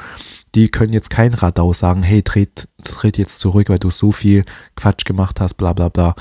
Die 0.54 0.68
können 0.68 0.92
jetzt 0.92 1.10
kein 1.10 1.34
Radau 1.34 1.72
sagen, 1.72 2.02
hey, 2.02 2.22
tritt, 2.22 2.68
tritt 2.84 3.18
jetzt 3.18 3.40
zurück, 3.40 3.68
weil 3.68 3.80
du 3.80 3.90
so 3.90 4.12
viel 4.12 4.44
Quatsch 4.76 5.04
gemacht 5.04 5.40
hast, 5.40 5.54
bla 5.54 5.72
bla 5.72 5.88
bla. 5.88 6.14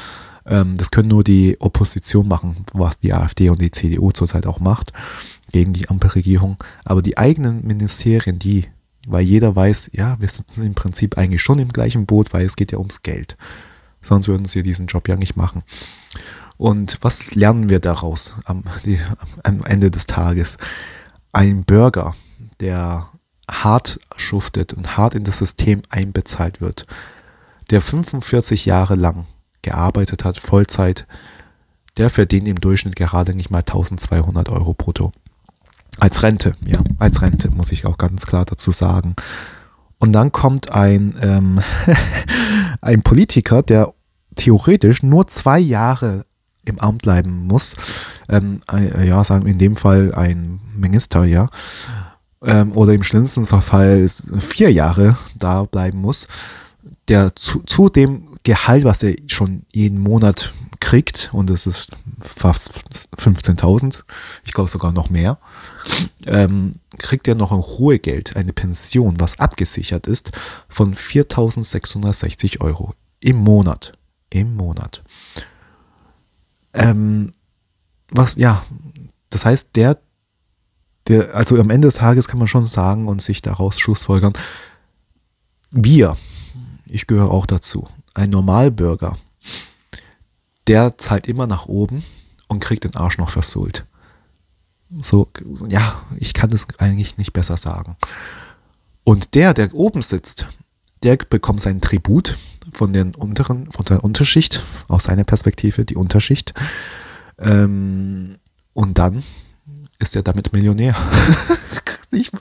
Ähm, 0.45 0.77
das 0.77 0.91
können 0.91 1.09
nur 1.09 1.23
die 1.23 1.57
Opposition 1.59 2.27
machen, 2.27 2.65
was 2.73 2.99
die 2.99 3.13
AfD 3.13 3.49
und 3.49 3.61
die 3.61 3.71
CDU 3.71 4.11
zurzeit 4.11 4.45
auch 4.45 4.59
macht, 4.59 4.93
gegen 5.51 5.73
die 5.73 5.89
Ampelregierung. 5.89 6.57
Aber 6.83 7.01
die 7.01 7.17
eigenen 7.17 7.65
Ministerien, 7.65 8.39
die 8.39 8.67
weil 9.07 9.23
jeder 9.23 9.55
weiß, 9.55 9.91
ja, 9.93 10.19
wir 10.19 10.29
sitzen 10.29 10.65
im 10.65 10.75
Prinzip 10.75 11.17
eigentlich 11.17 11.41
schon 11.41 11.59
im 11.59 11.73
gleichen 11.73 12.05
Boot, 12.05 12.33
weil 12.33 12.45
es 12.45 12.55
geht 12.55 12.71
ja 12.71 12.77
ums 12.77 13.03
Geld. 13.03 13.37
Sonst 14.01 14.27
würden 14.27 14.45
sie 14.45 14.63
diesen 14.63 14.87
Job 14.87 15.07
ja 15.07 15.15
nicht 15.15 15.35
machen. 15.35 15.63
Und 16.57 16.97
was 17.01 17.35
lernen 17.35 17.69
wir 17.69 17.79
daraus 17.79 18.35
am, 18.45 18.63
die, 18.85 18.99
am 19.43 19.63
Ende 19.63 19.91
des 19.91 20.05
Tages? 20.05 20.57
Ein 21.31 21.63
Bürger, 21.63 22.15
der 22.59 23.09
hart 23.49 23.99
schuftet 24.15 24.73
und 24.73 24.97
hart 24.97 25.15
in 25.15 25.23
das 25.23 25.39
System 25.39 25.81
einbezahlt 25.89 26.61
wird, 26.61 26.85
der 27.69 27.81
45 27.81 28.65
Jahre 28.65 28.95
lang 28.95 29.25
gearbeitet 29.63 30.23
hat, 30.23 30.37
Vollzeit, 30.37 31.07
der 31.97 32.09
verdient 32.09 32.47
im 32.47 32.61
Durchschnitt 32.61 32.95
gerade 32.95 33.33
nicht 33.35 33.49
mal 33.49 33.59
1200 33.59 34.49
Euro 34.49 34.73
brutto. 34.73 35.11
Als 35.99 36.23
Rente, 36.23 36.55
ja, 36.65 36.79
als 36.99 37.21
Rente, 37.21 37.49
muss 37.49 37.71
ich 37.71 37.85
auch 37.85 37.97
ganz 37.97 38.25
klar 38.25 38.45
dazu 38.45 38.71
sagen. 38.71 39.15
Und 39.99 40.13
dann 40.13 40.31
kommt 40.31 40.71
ein, 40.71 41.15
ähm, 41.21 41.61
ein 42.81 43.03
Politiker, 43.03 43.61
der 43.61 43.93
theoretisch 44.35 45.03
nur 45.03 45.27
zwei 45.27 45.59
Jahre 45.59 46.25
im 46.65 46.79
Amt 46.79 47.03
bleiben 47.03 47.45
muss. 47.45 47.73
Ähm, 48.27 48.61
äh, 48.71 49.07
ja, 49.07 49.23
sagen 49.23 49.45
in 49.45 49.59
dem 49.59 49.75
Fall 49.75 50.13
ein 50.13 50.59
Minister, 50.75 51.25
ja. 51.25 51.49
Ähm, 52.41 52.73
oder 52.73 52.93
im 52.93 53.03
schlimmsten 53.03 53.45
Fall 53.45 54.07
vier 54.39 54.71
Jahre 54.71 55.17
da 55.35 55.63
bleiben 55.63 56.01
muss, 56.01 56.27
der 57.07 57.35
zu, 57.35 57.61
zudem 57.65 58.32
Gehalt, 58.43 58.83
was 58.83 59.01
er 59.01 59.15
schon 59.27 59.63
jeden 59.71 59.99
Monat 59.99 60.53
kriegt, 60.81 61.29
und 61.31 61.49
das 61.49 61.65
ist 61.65 61.91
fast 62.19 62.71
15.000, 63.17 64.03
ich 64.43 64.51
glaube 64.51 64.69
sogar 64.69 64.91
noch 64.91 65.09
mehr, 65.09 65.37
ähm, 66.25 66.75
kriegt 66.97 67.27
er 67.27 67.35
noch 67.35 67.53
ein 67.53 67.59
Ruhegeld, 67.59 68.35
eine 68.35 68.51
Pension, 68.51 69.19
was 69.19 69.39
abgesichert 69.39 70.07
ist, 70.07 70.31
von 70.67 70.95
4.660 70.95 72.59
Euro 72.59 72.93
im 73.21 73.37
Monat. 73.37 73.93
Im 74.29 74.55
Monat. 74.55 75.03
Ähm, 76.73 77.33
was, 78.09 78.35
ja, 78.35 78.65
das 79.29 79.45
heißt, 79.45 79.69
der, 79.75 79.99
der, 81.07 81.33
also 81.33 81.57
am 81.59 81.69
Ende 81.69 81.87
des 81.87 81.95
Tages 81.95 82.27
kann 82.27 82.39
man 82.39 82.47
schon 82.47 82.65
sagen 82.65 83.07
und 83.07 83.21
sich 83.21 83.41
daraus 83.41 83.79
schlussfolgern, 83.79 84.33
wir, 85.71 86.17
ich 86.85 87.07
gehöre 87.07 87.31
auch 87.31 87.45
dazu, 87.45 87.87
ein 88.13 88.29
Normalbürger, 88.29 89.17
der 90.67 90.97
zahlt 90.97 91.27
immer 91.27 91.47
nach 91.47 91.65
oben 91.65 92.03
und 92.47 92.59
kriegt 92.59 92.83
den 92.83 92.95
Arsch 92.95 93.17
noch 93.17 93.29
versohlt. 93.29 93.85
So, 95.01 95.29
ja, 95.67 96.03
ich 96.17 96.33
kann 96.33 96.51
das 96.51 96.67
eigentlich 96.77 97.17
nicht 97.17 97.33
besser 97.33 97.57
sagen. 97.57 97.97
Und 99.03 99.33
der, 99.33 99.53
der 99.53 99.73
oben 99.73 100.01
sitzt, 100.01 100.47
der 101.01 101.17
bekommt 101.17 101.61
seinen 101.61 101.81
Tribut 101.81 102.37
von 102.71 102.93
den 102.93 103.15
unteren, 103.15 103.71
von 103.71 103.85
der 103.85 104.03
Unterschicht, 104.03 104.63
aus 104.87 105.05
seiner 105.05 105.23
Perspektive 105.23 105.83
die 105.83 105.95
Unterschicht. 105.95 106.53
Ähm, 107.39 108.37
und 108.73 108.97
dann 108.97 109.23
ist 109.99 110.15
er 110.15 110.23
damit 110.23 110.53
Millionär. 110.53 110.95
ich, 112.11 112.31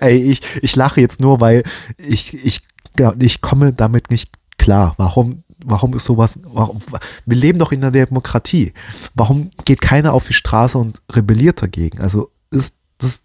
ey, 0.00 0.16
ich, 0.16 0.40
ich 0.62 0.76
lache 0.76 1.00
jetzt 1.00 1.20
nur, 1.20 1.40
weil 1.40 1.64
ich, 1.98 2.32
ich, 2.34 2.62
ich 3.18 3.40
komme 3.40 3.72
damit 3.72 4.10
nicht 4.10 4.30
klar. 4.58 4.94
Warum, 4.96 5.44
warum 5.64 5.94
ist 5.94 6.04
sowas, 6.04 6.38
warum, 6.42 6.80
wir 7.24 7.36
leben 7.36 7.58
doch 7.58 7.72
in 7.72 7.82
einer 7.82 7.92
Demokratie. 7.92 8.72
Warum 9.14 9.50
geht 9.64 9.80
keiner 9.80 10.12
auf 10.12 10.26
die 10.26 10.34
Straße 10.34 10.78
und 10.78 11.00
rebelliert 11.12 11.62
dagegen? 11.62 12.00
Also 12.00 12.30
ist 12.50 12.74
das, 12.98 13.20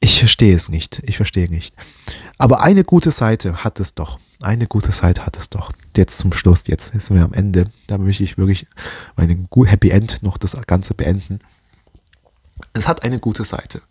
ich 0.00 0.18
verstehe 0.18 0.54
es 0.54 0.68
nicht. 0.68 1.02
Ich 1.04 1.16
verstehe 1.16 1.48
nicht. 1.48 1.74
Aber 2.38 2.60
eine 2.60 2.84
gute 2.84 3.10
Seite 3.10 3.64
hat 3.64 3.80
es 3.80 3.94
doch. 3.94 4.18
Eine 4.42 4.66
gute 4.66 4.92
Seite 4.92 5.24
hat 5.24 5.36
es 5.36 5.48
doch. 5.48 5.72
Jetzt 5.96 6.18
zum 6.18 6.32
Schluss, 6.32 6.66
jetzt 6.66 6.92
sind 6.92 7.16
wir 7.16 7.24
am 7.24 7.32
Ende. 7.32 7.70
Da 7.86 7.98
möchte 7.98 8.22
ich 8.22 8.36
wirklich 8.36 8.66
meinen 9.16 9.48
Happy 9.64 9.90
End 9.90 10.22
noch 10.22 10.36
das 10.36 10.56
Ganze 10.66 10.94
beenden. 10.94 11.40
Es 12.74 12.86
hat 12.86 13.02
eine 13.02 13.18
gute 13.18 13.44
Seite. 13.44 13.82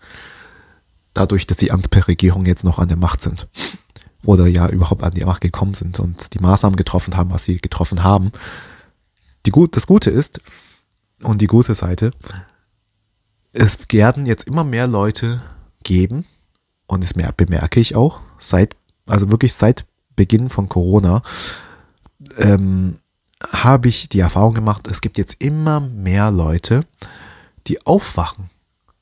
Dadurch, 1.14 1.48
dass 1.48 1.58
die 1.58 1.72
Ampelregierung 1.72 2.46
jetzt 2.46 2.64
noch 2.64 2.78
an 2.78 2.88
der 2.88 2.98
Macht 2.98 3.22
sind. 3.22 3.48
Oder 4.26 4.48
ja 4.48 4.68
überhaupt 4.70 5.04
an 5.04 5.14
die 5.14 5.24
Macht 5.24 5.42
gekommen 5.42 5.74
sind 5.74 6.00
und 6.00 6.34
die 6.34 6.40
Maßnahmen 6.40 6.76
getroffen 6.76 7.16
haben, 7.16 7.32
was 7.32 7.44
sie 7.44 7.58
getroffen 7.58 8.04
haben. 8.04 8.32
Die 9.46 9.52
gut, 9.52 9.76
das 9.76 9.88
Gute 9.88 10.10
ist, 10.10 10.42
und 11.22 11.42
die 11.42 11.48
gute 11.48 11.76
Seite, 11.76 12.12
es 13.54 13.80
werden 13.90 14.26
jetzt 14.26 14.48
immer 14.48 14.64
mehr 14.64 14.88
Leute 14.88 15.42
geben, 15.84 16.26
und 16.88 17.04
das 17.04 17.14
bemerke 17.14 17.80
ich 17.80 17.96
auch, 17.96 18.20
seit, 18.38 18.76
also 19.06 19.32
wirklich 19.32 19.54
seit 19.54 19.86
Beginn 20.16 20.50
von 20.50 20.70
Corona, 20.70 21.24
ähm, 22.38 23.00
habe 23.52 23.88
ich 23.88 24.10
die 24.10 24.20
Erfahrung 24.20 24.54
gemacht, 24.54 24.88
es 24.88 25.02
gibt 25.02 25.18
jetzt 25.18 25.42
immer 25.42 25.80
mehr 25.80 26.32
Leute, 26.32 26.86
die 27.68 27.86
aufwachen, 27.86 28.50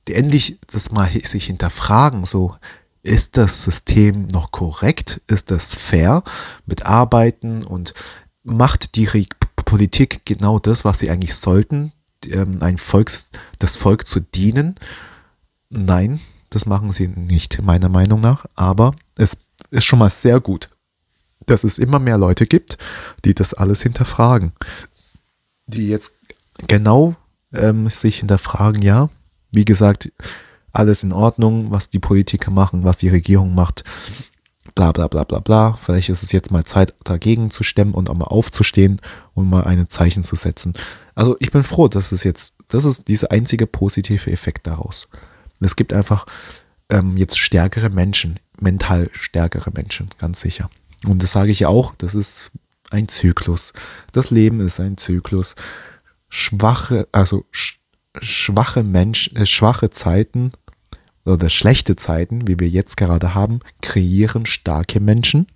die 0.07 0.13
endlich 0.13 0.59
das 0.67 0.91
mal 0.91 1.09
sich 1.23 1.45
hinterfragen, 1.45 2.25
so, 2.25 2.55
ist 3.03 3.35
das 3.35 3.63
System 3.63 4.27
noch 4.27 4.51
korrekt? 4.51 5.21
Ist 5.27 5.51
das 5.51 5.75
fair 5.75 6.23
mit 6.65 6.85
Arbeiten 6.85 7.63
und 7.63 7.93
macht 8.43 8.95
die 8.95 9.05
Re 9.05 9.25
Politik 9.65 10.21
genau 10.25 10.59
das, 10.59 10.83
was 10.85 10.99
sie 10.99 11.09
eigentlich 11.09 11.35
sollten, 11.35 11.93
ähm, 12.27 12.61
ein 12.61 12.77
Volks, 12.77 13.31
das 13.59 13.75
Volk 13.75 14.05
zu 14.07 14.19
dienen? 14.19 14.75
Nein, 15.69 16.19
das 16.49 16.65
machen 16.65 16.91
sie 16.91 17.07
nicht, 17.07 17.61
meiner 17.61 17.89
Meinung 17.89 18.21
nach. 18.21 18.45
Aber 18.55 18.93
es 19.15 19.35
ist 19.71 19.85
schon 19.85 19.99
mal 19.99 20.09
sehr 20.09 20.39
gut, 20.39 20.69
dass 21.45 21.63
es 21.63 21.77
immer 21.77 21.97
mehr 21.99 22.17
Leute 22.17 22.45
gibt, 22.45 22.77
die 23.25 23.33
das 23.33 23.53
alles 23.53 23.81
hinterfragen. 23.81 24.51
Die 25.65 25.87
jetzt 25.87 26.13
genau 26.67 27.15
ähm, 27.53 27.89
sich 27.89 28.19
hinterfragen, 28.19 28.81
ja, 28.81 29.09
wie 29.51 29.65
gesagt, 29.65 30.11
alles 30.73 31.03
in 31.03 31.13
Ordnung, 31.13 31.71
was 31.71 31.89
die 31.89 31.99
Politiker 31.99 32.51
machen, 32.51 32.83
was 32.83 32.97
die 32.97 33.09
Regierung 33.09 33.55
macht, 33.55 33.83
bla 34.75 34.91
bla 34.91 35.07
bla 35.07 35.23
bla 35.23 35.39
bla. 35.39 35.77
Vielleicht 35.81 36.09
ist 36.09 36.23
es 36.23 36.31
jetzt 36.31 36.51
mal 36.51 36.65
Zeit, 36.65 36.93
dagegen 37.03 37.51
zu 37.51 37.63
stemmen 37.63 37.93
und 37.93 38.09
auch 38.09 38.15
mal 38.15 38.25
aufzustehen 38.25 38.99
und 39.35 39.49
mal 39.49 39.63
ein 39.63 39.87
Zeichen 39.89 40.23
zu 40.23 40.35
setzen. 40.35 40.73
Also 41.15 41.37
ich 41.39 41.51
bin 41.51 41.63
froh, 41.63 41.87
dass 41.87 42.11
es 42.11 42.23
jetzt, 42.23 42.55
das 42.67 42.85
ist 42.85 43.07
dieser 43.07 43.31
einzige 43.31 43.67
positive 43.67 44.31
Effekt 44.31 44.67
daraus. 44.67 45.07
Es 45.59 45.75
gibt 45.75 45.93
einfach 45.93 46.25
ähm, 46.89 47.15
jetzt 47.17 47.37
stärkere 47.37 47.89
Menschen, 47.89 48.39
mental 48.59 49.09
stärkere 49.13 49.71
Menschen, 49.71 50.09
ganz 50.17 50.41
sicher. 50.41 50.69
Und 51.07 51.21
das 51.21 51.31
sage 51.31 51.51
ich 51.51 51.65
auch, 51.65 51.93
das 51.97 52.15
ist 52.15 52.51
ein 52.89 53.07
Zyklus. 53.07 53.73
Das 54.11 54.31
Leben 54.31 54.59
ist 54.59 54.79
ein 54.79 54.97
Zyklus. 54.97 55.55
Schwache, 56.29 57.07
also 57.11 57.45
sch 57.51 57.79
schwache 58.21 58.83
Menschen, 58.83 59.35
äh, 59.35 59.45
schwache 59.47 59.89
Zeiten 59.89 60.51
oder 61.25 61.49
schlechte 61.49 61.95
Zeiten, 61.95 62.47
wie 62.47 62.59
wir 62.59 62.69
jetzt 62.69 62.97
gerade 62.97 63.33
haben, 63.33 63.59
kreieren 63.81 64.45
starke 64.45 64.99
Menschen. 64.99 65.47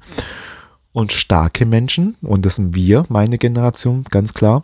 Und 0.93 1.11
starke 1.11 1.65
Menschen, 1.65 2.15
und 2.21 2.43
das 2.43 2.55
sind 2.55 2.73
wir, 2.73 3.05
meine 3.09 3.37
Generation, 3.37 4.05
ganz 4.09 4.33
klar, 4.33 4.63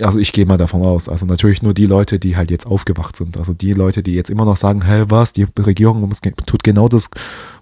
also 0.00 0.18
ich 0.18 0.32
gehe 0.32 0.46
mal 0.46 0.56
davon 0.56 0.84
aus, 0.86 1.08
also 1.08 1.26
natürlich 1.26 1.62
nur 1.62 1.74
die 1.74 1.86
Leute, 1.86 2.18
die 2.18 2.36
halt 2.36 2.50
jetzt 2.50 2.66
aufgewacht 2.66 3.16
sind. 3.16 3.36
Also 3.36 3.52
die 3.52 3.72
Leute, 3.72 4.02
die 4.02 4.14
jetzt 4.14 4.30
immer 4.30 4.44
noch 4.44 4.56
sagen, 4.56 4.82
hey, 4.84 5.04
was, 5.08 5.32
die 5.32 5.46
Regierung 5.58 6.12
tut 6.46 6.62
genau 6.62 6.88
das, 6.88 7.10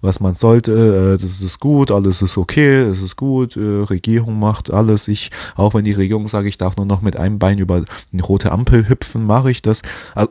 was 0.03 0.21
man 0.21 0.35
sollte, 0.35 1.17
äh, 1.17 1.23
das 1.23 1.41
ist 1.41 1.61
gut, 1.61 1.91
alles 1.91 2.21
ist 2.21 2.37
okay, 2.37 2.83
es 2.83 3.01
ist 3.01 3.17
gut, 3.17 3.57
äh, 3.57 3.83
Regierung 3.85 4.39
macht 4.39 4.71
alles. 4.71 5.09
Ich, 5.09 5.31
auch 5.55 5.73
wenn 5.75 5.85
die 5.85 5.93
Regierung 5.93 6.29
sagt, 6.29 6.47
ich 6.47 6.59
darf 6.59 6.77
nur 6.77 6.87
noch 6.87 7.01
mit 7.01 7.17
einem 7.17 7.39
Bein 7.39 7.59
über 7.59 7.85
eine 8.13 8.23
rote 8.23 8.53
Ampel 8.53 8.89
hüpfen, 8.89 9.25
mache 9.25 9.51
ich 9.51 9.63
das. 9.63 9.81
Also, 10.15 10.31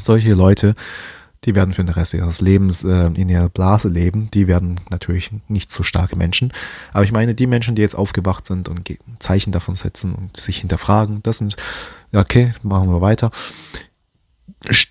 solche 0.00 0.34
Leute 0.34 0.74
die 1.46 1.54
werden 1.54 1.72
für 1.72 1.84
den 1.84 1.94
Rest 1.94 2.12
ihres 2.12 2.40
Lebens 2.40 2.82
äh, 2.82 3.06
in 3.06 3.28
ihrer 3.28 3.48
Blase 3.48 3.88
leben. 3.88 4.30
Die 4.34 4.48
werden 4.48 4.80
natürlich 4.90 5.30
nicht 5.46 5.70
so 5.70 5.84
starke 5.84 6.16
Menschen. 6.16 6.52
Aber 6.92 7.04
ich 7.04 7.12
meine, 7.12 7.34
die 7.34 7.46
Menschen, 7.46 7.76
die 7.76 7.82
jetzt 7.82 7.94
aufgewacht 7.94 8.46
sind 8.46 8.68
und 8.68 8.98
Zeichen 9.20 9.52
davon 9.52 9.76
setzen 9.76 10.14
und 10.14 10.36
sich 10.36 10.58
hinterfragen, 10.58 11.22
das 11.22 11.38
sind, 11.38 11.56
okay, 12.12 12.50
machen 12.62 12.90
wir 12.90 13.00
weiter. 13.00 13.30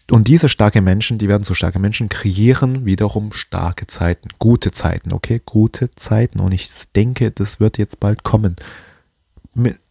Und 0.10 0.28
diese 0.30 0.48
starke 0.48 0.80
Menschen, 0.80 1.18
die 1.18 1.28
werden 1.28 1.44
so 1.44 1.54
starke 1.54 1.80
Menschen, 1.80 2.08
kreieren 2.08 2.86
wiederum 2.86 3.34
starke 3.34 3.88
Zeiten, 3.88 4.30
gute 4.40 4.72
Zeiten, 4.72 5.12
okay, 5.12 5.42
gute 5.44 5.90
Zeiten. 5.96 6.40
Und 6.40 6.54
ich 6.54 6.70
denke, 6.96 7.32
das 7.32 7.60
wird 7.60 7.78
jetzt 7.78 8.00
bald 8.00 8.24
kommen. 8.24 8.56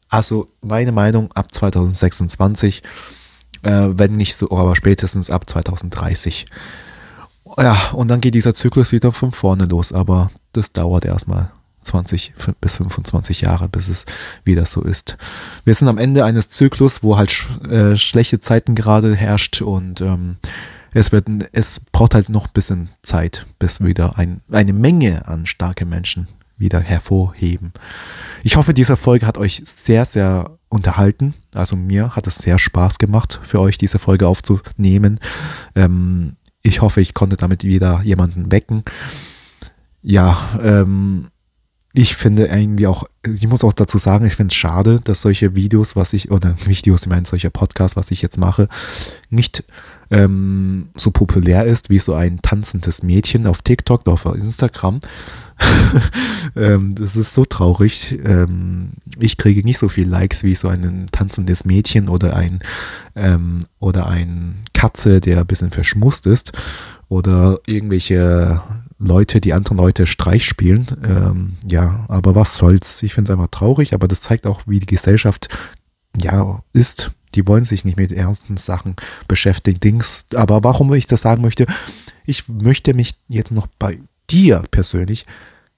Also 0.09 0.49
meine 0.63 0.93
Meinung 0.93 1.31
ab 1.33 1.53
2026 1.53 2.83
äh, 3.65 3.99
wenn 3.99 4.17
nicht 4.17 4.37
so, 4.37 4.51
aber 4.51 4.77
spätestens 4.77 5.31
ab 5.31 5.49
2030. 5.49 6.47
Ja, 7.59 7.91
und 7.93 8.09
dann 8.09 8.21
geht 8.21 8.35
dieser 8.35 8.55
Zyklus 8.55 8.93
wieder 8.93 9.13
von 9.13 9.33
vorne 9.33 9.67
los, 9.67 9.93
aber 9.93 10.31
das 10.53 10.73
dauert 10.73 11.05
erstmal 11.05 11.51
20 11.83 12.33
bis 12.61 12.77
25 12.77 13.43
Jahre, 13.43 13.69
bis 13.69 13.89
es 13.89 14.07
wieder 14.45 14.67
so 14.67 14.83
ist. 14.83 15.17
Wir 15.65 15.75
sind 15.75 15.89
am 15.89 15.99
Ende 15.99 16.25
eines 16.25 16.49
Zyklus, 16.49 17.03
wo 17.03 17.17
halt 17.17 17.31
sch 17.31 17.49
äh, 17.69 17.97
schlechte 17.97 18.41
Zeiten 18.41 18.75
gerade 18.75 19.15
herrscht 19.15 19.61
und 19.63 20.01
ähm, 20.01 20.37
es 20.93 21.13
wird, 21.13 21.27
es 21.53 21.81
braucht 21.81 22.15
halt 22.15 22.29
noch 22.29 22.47
ein 22.47 22.53
bisschen 22.55 22.91
Zeit, 23.03 23.47
bis 23.59 23.81
wieder 23.81 24.17
ein, 24.17 24.41
eine 24.51 24.73
Menge 24.73 25.27
an 25.29 25.47
starke 25.47 25.85
Menschen 25.85 26.29
wieder 26.57 26.81
hervorheben. 26.81 27.73
Ich 28.43 28.57
hoffe, 28.57 28.75
diese 28.75 28.97
Folge 28.97 29.27
hat 29.27 29.39
euch 29.39 29.63
sehr, 29.65 30.05
sehr 30.05 30.59
unterhalten. 30.69 31.35
Also 31.53 31.77
mir 31.77 32.15
hat 32.17 32.27
es 32.27 32.37
sehr 32.37 32.59
Spaß 32.59 32.99
gemacht, 32.99 33.41
für 33.43 33.61
euch 33.61 33.79
diese 33.79 33.99
Folge 33.99 34.29
aufzunehmen. 34.29 35.21
Ähm, 35.75 36.37
ich 36.63 36.81
hoffe, 36.81 37.01
ich 37.01 37.15
konnte 37.15 37.37
damit 37.37 37.65
wieder 37.65 38.01
jemanden 38.03 38.51
wecken. 38.51 38.85
Ja, 40.03 40.59
ähm, 40.63 41.29
ich 41.97 42.17
finde 42.17 42.47
irgendwie 42.47 42.89
auch, 42.89 43.05
ich 43.23 43.47
muss 43.47 43.63
auch 43.63 43.73
dazu 43.73 43.99
sagen, 43.99 44.27
ich 44.27 44.35
finde 44.35 44.53
es 44.53 44.57
schade, 44.57 45.01
dass 45.03 45.23
solche 45.23 45.55
Videos, 45.55 45.95
was 45.95 46.13
ich, 46.13 46.31
oder 46.31 46.57
Videos, 46.67 47.03
ich 47.03 47.09
meine, 47.09 47.25
solche 47.25 47.51
Podcasts, 47.51 47.97
was 47.97 48.11
ich 48.11 48.21
jetzt 48.21 48.37
mache, 48.37 48.69
nicht 49.31 49.63
ähm, 50.11 50.89
so 50.97 51.13
populär 51.13 51.65
ist 51.65 51.91
wie 51.91 52.01
so 52.01 52.15
ein 52.15 52.43
tanzendes 52.43 53.03
Mädchen 53.05 53.47
auf 53.47 53.63
TikTok 53.63 54.03
oder 54.03 54.13
auf 54.13 54.25
Instagram. 54.27 55.01
ähm, 56.57 56.95
das 56.95 57.17
ist 57.17 57.35
so 57.35 57.45
traurig. 57.45 58.19
Ähm, 58.25 58.93
ich 59.19 59.37
kriege 59.37 59.63
nicht 59.65 59.79
so 59.79 59.89
viel 59.89 60.09
Likes 60.09 60.43
wie 60.43 60.55
so 60.55 60.69
ein 60.69 61.09
tanzendes 61.13 61.65
Mädchen 61.65 62.09
oder 62.09 62.37
ein 62.37 62.61
ähm, 63.15 63.61
oder 63.79 64.07
ein 64.07 64.65
Katze, 64.73 65.21
der 65.21 65.41
ein 65.41 65.47
bisschen 65.47 65.71
verschmust 65.71 66.27
ist 66.27 66.53
oder 67.09 67.61
irgendwelche 67.67 68.61
Leute, 68.99 69.41
die 69.41 69.53
anderen 69.53 69.79
Leute 69.79 70.07
Streich 70.07 70.45
spielen. 70.47 70.87
Ähm, 71.07 71.57
ja, 71.67 72.05
aber 72.09 72.35
was 72.35 72.57
soll's? 72.57 73.03
Ich 73.03 73.15
finde 73.15 73.31
es 73.33 73.39
einfach 73.39 73.51
traurig, 73.51 73.95
aber 73.95 74.09
das 74.09 74.21
zeigt 74.21 74.47
auch, 74.47 74.63
wie 74.67 74.81
die 74.81 74.87
Gesellschaft 74.87 75.49
ja 76.17 76.63
ist. 76.73 77.11
Die 77.35 77.47
wollen 77.47 77.65
sich 77.65 77.85
nicht 77.85 77.97
mit 77.97 78.13
ernsten 78.13 78.57
Sachen 78.57 78.95
beschäftigen. 79.27 79.81
Dings. 79.81 80.25
Aber 80.35 80.63
warum 80.63 80.93
ich 80.95 81.07
das 81.07 81.23
sagen 81.23 81.43
möchte, 81.43 81.67
ich 82.25 82.49
möchte 82.49 82.95
mich 82.95 83.15
jetzt 83.29 83.51
noch 83.51 83.67
bei 83.79 83.99
dir 84.31 84.65
persönlich 84.71 85.27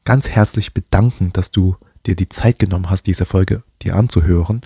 ganz 0.05 0.29
herzlich 0.29 0.75
bedanken, 0.75 1.33
dass 1.33 1.51
du 1.51 1.77
dir 2.07 2.17
die 2.17 2.29
Zeit 2.29 2.59
genommen 2.59 2.91
hast, 2.91 3.07
diese 3.07 3.25
Folge 3.25 3.63
dir 3.83 3.97
anzuhören. 3.97 4.61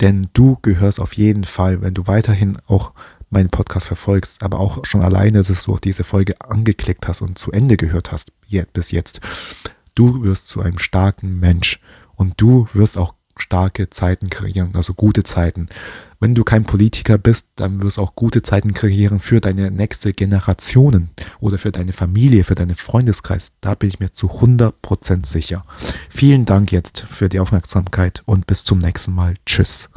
Denn 0.00 0.28
du 0.32 0.56
gehörst 0.62 1.00
auf 1.00 1.12
jeden 1.14 1.44
Fall, 1.44 1.82
wenn 1.82 1.94
du 1.94 2.06
weiterhin 2.06 2.58
auch 2.66 2.92
meinen 3.28 3.50
Podcast 3.50 3.86
verfolgst, 3.86 4.42
aber 4.42 4.58
auch 4.58 4.84
schon 4.84 5.02
alleine, 5.02 5.42
dass 5.42 5.62
du 5.64 5.78
diese 5.78 6.04
Folge 6.04 6.40
angeklickt 6.40 7.06
hast 7.06 7.20
und 7.20 7.38
zu 7.38 7.52
Ende 7.52 7.76
gehört 7.76 8.12
hast, 8.12 8.32
bis 8.72 8.90
jetzt. 8.90 9.20
Du 9.94 10.22
wirst 10.22 10.48
zu 10.48 10.60
einem 10.60 10.78
starken 10.78 11.38
Mensch 11.38 11.80
und 12.16 12.40
du 12.40 12.68
wirst 12.72 12.96
auch 12.96 13.14
starke 13.36 13.90
Zeiten 13.90 14.30
kreieren, 14.30 14.74
also 14.74 14.94
gute 14.94 15.22
Zeiten. 15.22 15.68
Wenn 16.22 16.34
du 16.34 16.44
kein 16.44 16.64
Politiker 16.64 17.16
bist, 17.16 17.46
dann 17.56 17.82
wirst 17.82 17.96
du 17.96 18.02
auch 18.02 18.14
gute 18.14 18.42
Zeiten 18.42 18.74
kreieren 18.74 19.20
für 19.20 19.40
deine 19.40 19.70
nächste 19.70 20.12
Generationen 20.12 21.08
oder 21.40 21.56
für 21.56 21.72
deine 21.72 21.94
Familie, 21.94 22.44
für 22.44 22.54
deinen 22.54 22.76
Freundeskreis. 22.76 23.52
Da 23.62 23.74
bin 23.74 23.88
ich 23.88 24.00
mir 24.00 24.12
zu 24.12 24.26
100% 24.26 25.24
sicher. 25.26 25.64
Vielen 26.10 26.44
Dank 26.44 26.72
jetzt 26.72 27.00
für 27.00 27.30
die 27.30 27.40
Aufmerksamkeit 27.40 28.22
und 28.26 28.46
bis 28.46 28.64
zum 28.64 28.80
nächsten 28.80 29.14
Mal. 29.14 29.36
Tschüss. 29.46 29.88